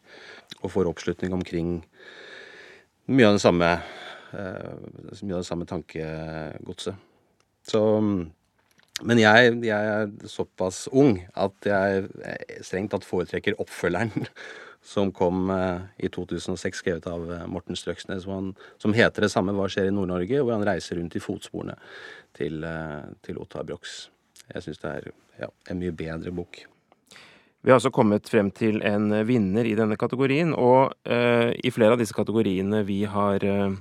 [0.62, 1.76] og får oppslutning omkring
[3.12, 3.70] mye av det samme,
[4.34, 6.98] mye av det samme tankegodset.
[7.70, 7.82] Så
[9.02, 12.10] men jeg, jeg, er såpass ung at jeg
[12.66, 14.28] strengt tatt foretrekker oppfølgeren
[14.84, 18.26] som kom eh, i 2006, skrevet av eh, Morten Strøksnes,
[18.82, 21.78] som heter det samme 'Hva skjer i Nord-Norge?', hvor han reiser rundt i fotsporene
[22.34, 24.10] til, eh, til Ottar Brox.
[24.54, 26.66] Jeg syns det er ja, en mye bedre bok.
[27.62, 31.94] Vi har altså kommet frem til en vinner i denne kategorien, og eh, i flere
[31.94, 33.76] av disse kategoriene vi har eh,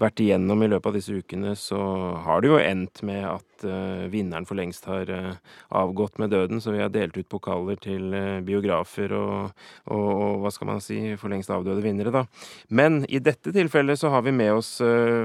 [0.00, 1.78] vært igjennom i løpet av disse ukene, så
[2.24, 5.38] har det jo endt med at uh, vinneren for lengst har uh,
[5.74, 6.60] avgått med døden.
[6.62, 9.54] Så vi har delt ut pokaler til uh, biografer og,
[9.86, 12.26] og, og, hva skal man si, for lengst avdøde vinnere, da.
[12.68, 14.76] Men i dette tilfellet så har vi med oss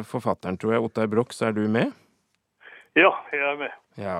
[0.07, 0.87] forfatteren, tror jeg.
[0.87, 1.91] Ottar Brox, er du med?
[2.97, 3.77] Ja, jeg er med.
[3.99, 4.17] Ja.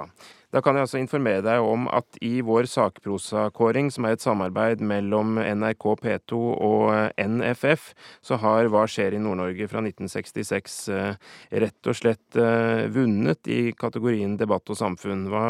[0.52, 4.82] Da kan jeg altså informere deg om at i vår sakprosakåring, som er et samarbeid
[4.84, 7.86] mellom NRK P2 og NFF,
[8.20, 11.16] så har Hva skjer i Nord-Norge fra 1966 eh,
[11.64, 15.30] rett og slett eh, vunnet i kategorien debatt og samfunn.
[15.32, 15.46] Hva,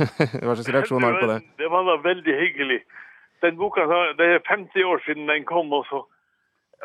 [0.44, 1.40] hva slags reaksjon har du på det?
[1.60, 2.80] Det var da veldig hyggelig.
[3.44, 3.84] Den boka,
[4.16, 6.06] Det er 50 år siden den kom også.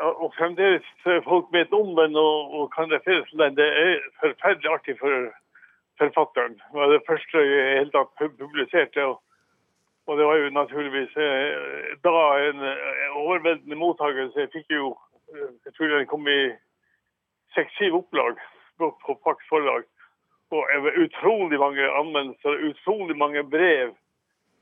[0.02, 0.84] Og fremdeles
[1.24, 3.56] folk vet om den og, og kan referere til den.
[3.56, 5.32] Det er forferdelig artig for
[6.02, 6.56] forfatteren.
[6.58, 9.06] Det var det første jeg helt tatt publiserte.
[10.06, 12.14] Og, det var jo naturligvis eh, da
[12.48, 14.40] en eh, overveldende mottakelse.
[14.44, 14.92] Jeg fikk jo
[15.32, 16.40] eh, Jeg tror den kom i
[17.54, 18.40] seks-syv opplag
[18.78, 19.86] på, på Pax forlag.
[20.52, 20.68] Og
[21.00, 23.94] utrolig mange anmeldelser, utrolig mange brev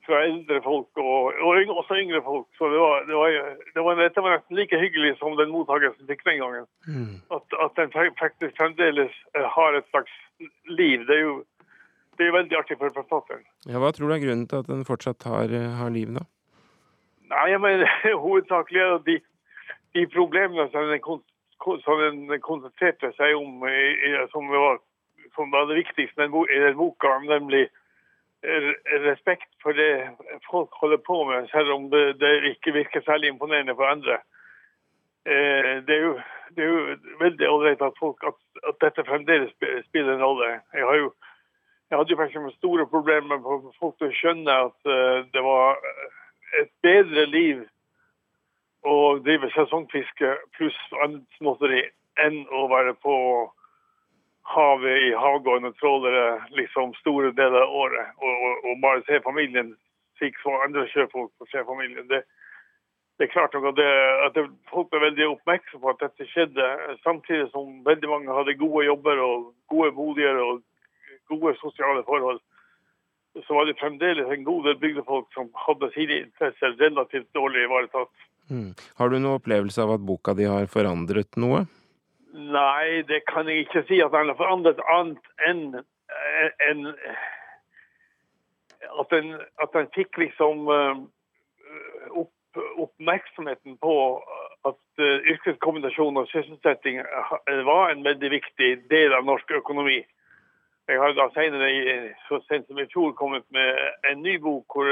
[0.07, 2.47] fra eldre folk og, og også yngre folk.
[2.59, 3.37] Så det var, det, var,
[3.75, 6.67] det, var, dette var, nesten like hyggelig som den mottakelsen fikk den gangen.
[6.89, 7.17] Mm.
[7.37, 9.15] At, at, den faktisk fremdeles
[9.57, 10.15] har et slags
[10.69, 11.07] liv.
[11.09, 11.39] Det er jo
[12.19, 13.45] det er veldig artig for forfatteren.
[13.65, 16.27] Ja, Hva tror du er grunnen til at den fortsatt har, har liv, da?
[17.33, 17.93] Nei, jeg mener
[18.25, 19.17] Hovedsakelig er de,
[19.97, 21.01] de problemene som den,
[21.87, 23.65] som den, konsentrerte seg om,
[24.35, 24.83] som var,
[25.37, 27.69] som var det viktigste i den boka, nemlig
[28.43, 30.09] respekt for det
[30.51, 34.19] folk holder på med, selv om det, det ikke virker særlig imponerende for andre.
[35.27, 36.21] Eh, det er jo,
[36.57, 37.93] det er jo veldig ålreit at,
[38.27, 38.39] at,
[38.69, 39.53] at, dette fremdeles
[39.89, 40.49] spiller en rolle.
[40.73, 41.13] Jeg, jo,
[41.91, 45.77] jeg hadde jo faktisk store problemer med folk til å skjønne at uh, det var
[46.61, 47.63] et bedre liv
[48.89, 51.83] å drive sesongfiske pluss annet småtteri
[52.25, 53.15] enn å være på
[54.43, 58.13] havet i havgående trålere liksom store deler av året.
[58.19, 59.77] Og, og, og bare se familien
[60.21, 61.61] Fikk så andre sjøfolk får se.
[62.11, 62.19] Det,
[63.17, 63.87] det er klart at, det,
[64.27, 66.67] at det, folk er veldig oppmerksom på at dette skjedde,
[67.01, 70.61] samtidig som veldig mange hadde gode jobber og gode boliger og
[71.33, 72.43] gode sosiale forhold.
[73.47, 78.13] Så var det fremdeles en god del bygdefolk som hadde sine interesser relativt dårlig ivaretatt.
[78.51, 78.73] Mm.
[78.99, 81.65] Har du noen opplevelse av at boka di har forandret noe?
[82.33, 85.63] Nei, det kan jeg ikke si at han har forandret annet enn
[86.69, 86.85] en,
[89.01, 91.01] at, en, at han fikk liksom uh,
[92.15, 92.35] opp
[92.83, 93.95] oppmerksomheten på
[94.67, 100.01] at uh, yrkeskombinasjon og sysselsetting eh, var en veldig viktig del av norsk økonomi.
[100.91, 101.69] Jeg har da senere,
[102.27, 103.79] så sent som i fjor, kommet med
[104.11, 104.91] en ny bok hvor,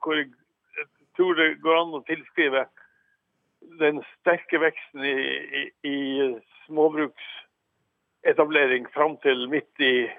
[0.00, 0.30] hvor jeg
[1.16, 2.64] tror det går an å tilskrive
[3.78, 6.34] den sterke veksten i, i, i
[6.66, 10.10] småbruksetablering fram til midt i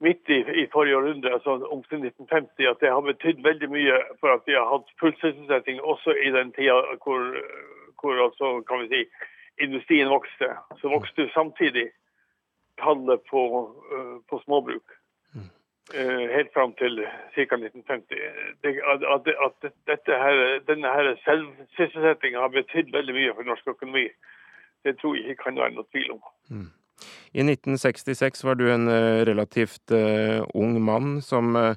[0.00, 4.46] midt i, forrige århundre, altså omkring 1950, at det har betydd veldig mye for at
[4.46, 7.24] vi har hatt full sysselsetting også i den tida hvor,
[8.00, 9.00] hvor altså, kan vi si,
[9.58, 10.52] industrien vokste.
[10.80, 11.88] Så vokste samtidig
[12.78, 13.42] tallet på,
[13.90, 14.97] uh, på småbruk.
[15.88, 17.00] Uh, helt fram til
[17.34, 17.56] ca.
[17.56, 18.18] 1950.
[18.62, 20.36] Det, at, at, at her,
[20.68, 24.04] denne her selvsysselsettinga har betydd veldig mye for norsk økonomi,
[24.84, 26.20] det tror jeg ikke kan være noe tvil om.
[26.52, 26.68] Mm.
[27.32, 31.74] I 1966 var du en eh, relativt uh, ung mann som uh,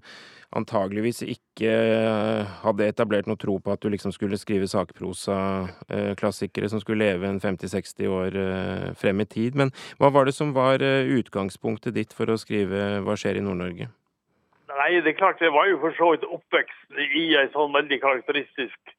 [0.56, 6.84] antageligvis ikke uh, hadde etablert noe tro på at du liksom skulle skrive sakprosa-klassikere som
[6.84, 8.40] skulle leve en 50-60 år
[9.00, 9.60] frem i tid.
[9.60, 13.92] Men hva var det som var utgangspunktet ditt for å skrive 'Hva skjer i Nord-Norge'?
[14.78, 17.98] Nei, det er klart det var jo for så vidt oppvekst i ei sånn veldig
[18.04, 18.96] karakteristisk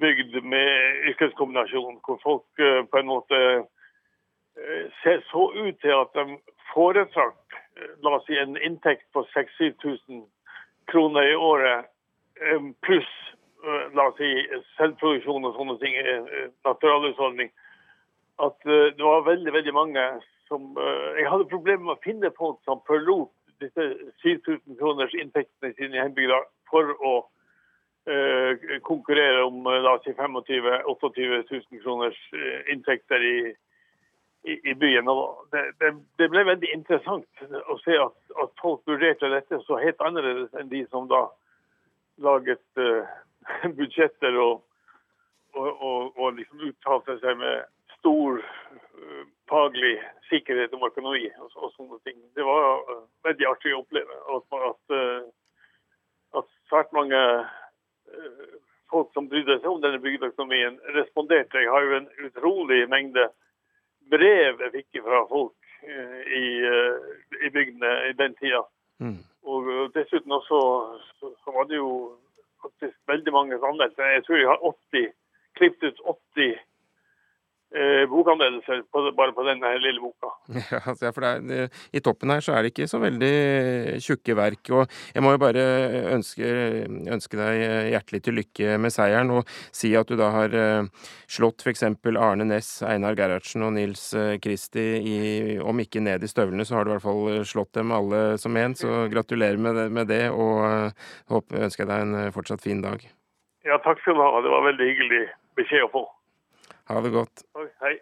[0.00, 3.40] bygd med yrkeskombinasjon, hvor folk på en måte
[4.60, 6.36] Eh, ser så ut til at de
[6.72, 10.24] foretrakk eh, la oss si, en inntekt på 6000-7000
[10.90, 11.88] kroner i året
[12.42, 13.12] eh, pluss
[13.94, 14.28] la oss si,
[14.78, 15.96] selvproduksjon og sånne ting,
[16.64, 17.50] naturalhusholdning.
[18.40, 20.04] At det var veldig veldig mange
[20.48, 23.28] som Jeg hadde problemer med å finne folk som forlot
[23.60, 23.86] disse
[24.22, 26.40] 7000 kroners inntektene sine i hjembygda
[26.70, 27.14] for å
[28.88, 31.10] konkurrere om da, 25 28
[31.52, 32.16] 000 kroners
[32.72, 33.34] inntekter i,
[34.42, 35.04] i, i byen.
[35.50, 40.00] Det, det, det, ble veldig interessant å se at, at, folk vurderte dette så helt
[40.04, 41.26] annerledes enn de som da
[42.24, 43.04] laget uh,
[43.78, 44.62] budsjetter og,
[45.56, 49.96] og, og, og liksom uttalte seg med stor uh, faglig
[50.30, 52.18] sikkerhet om økonomi og, og, sånne ting.
[52.38, 54.98] Det var uh, veldig artig å oppleve at, at,
[56.40, 57.20] at svært mange
[58.90, 61.62] folk som brydde seg om denne bygdeøkonomien, responderte.
[61.62, 63.28] Jeg har jo en utrolig mengde
[64.10, 65.54] brev jeg fikk fra folk
[65.86, 66.46] i,
[67.46, 68.64] i bygdene i den tida.
[69.00, 69.20] Mm.
[69.48, 70.58] Og dessuten også
[71.18, 71.92] så, så, var det jo
[72.62, 74.16] faktisk veldig mange anmeldelser.
[74.16, 75.06] Jeg tror jeg har 80,
[75.56, 76.02] klippet ut
[76.34, 76.58] 80
[77.74, 78.82] eh, bokanmeldelser
[79.16, 80.34] bare på denne lille boka.
[80.70, 84.70] Ja, altså, for er, I toppen her så er det ikke så veldig tjukke verk.
[84.76, 85.64] og Jeg må jo bare
[86.14, 86.50] ønske,
[87.10, 87.62] ønske deg
[87.94, 91.86] hjertelig til lykke med seieren, og si at du da har eh, slått f.eks.
[92.20, 94.10] Arne Næss, Einar Gerhardsen og Nils
[94.42, 95.18] Kristi eh, i,
[95.62, 98.56] om ikke ned i støvlene, så har du i hvert fall slått dem alle som
[98.56, 98.76] en.
[98.78, 102.82] Så gratulerer med det, med det og eh, håper, ønsker jeg deg en fortsatt fin
[102.84, 103.02] dag.
[103.66, 104.40] Ja, takk skal du ha.
[104.44, 105.26] Det var veldig hyggelig
[105.58, 106.06] beskjed å få.
[106.90, 107.44] Ha det godt.
[107.80, 107.98] Hei.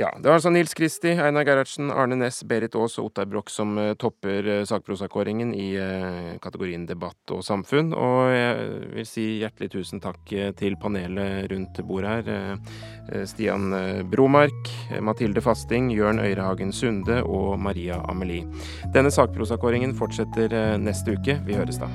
[0.00, 3.50] Ja, Det var altså Nils Kristi, Einar Gerhardsen, Arne Næss, Berit Aas og Ottar Broch
[3.52, 7.92] som eh, topper eh, sakprosakåringen i eh, kategorien debatt og samfunn.
[7.92, 13.24] Og jeg vil si hjertelig tusen takk til panelet rundt bordet her.
[13.28, 13.68] Stian
[14.08, 14.72] Bromark,
[15.04, 18.48] Mathilde Fasting, Jørn Øyrehagen Sunde og Maria Amelie.
[18.94, 21.40] Denne sakprosakåringen fortsetter neste uke.
[21.44, 21.90] Vi høres da.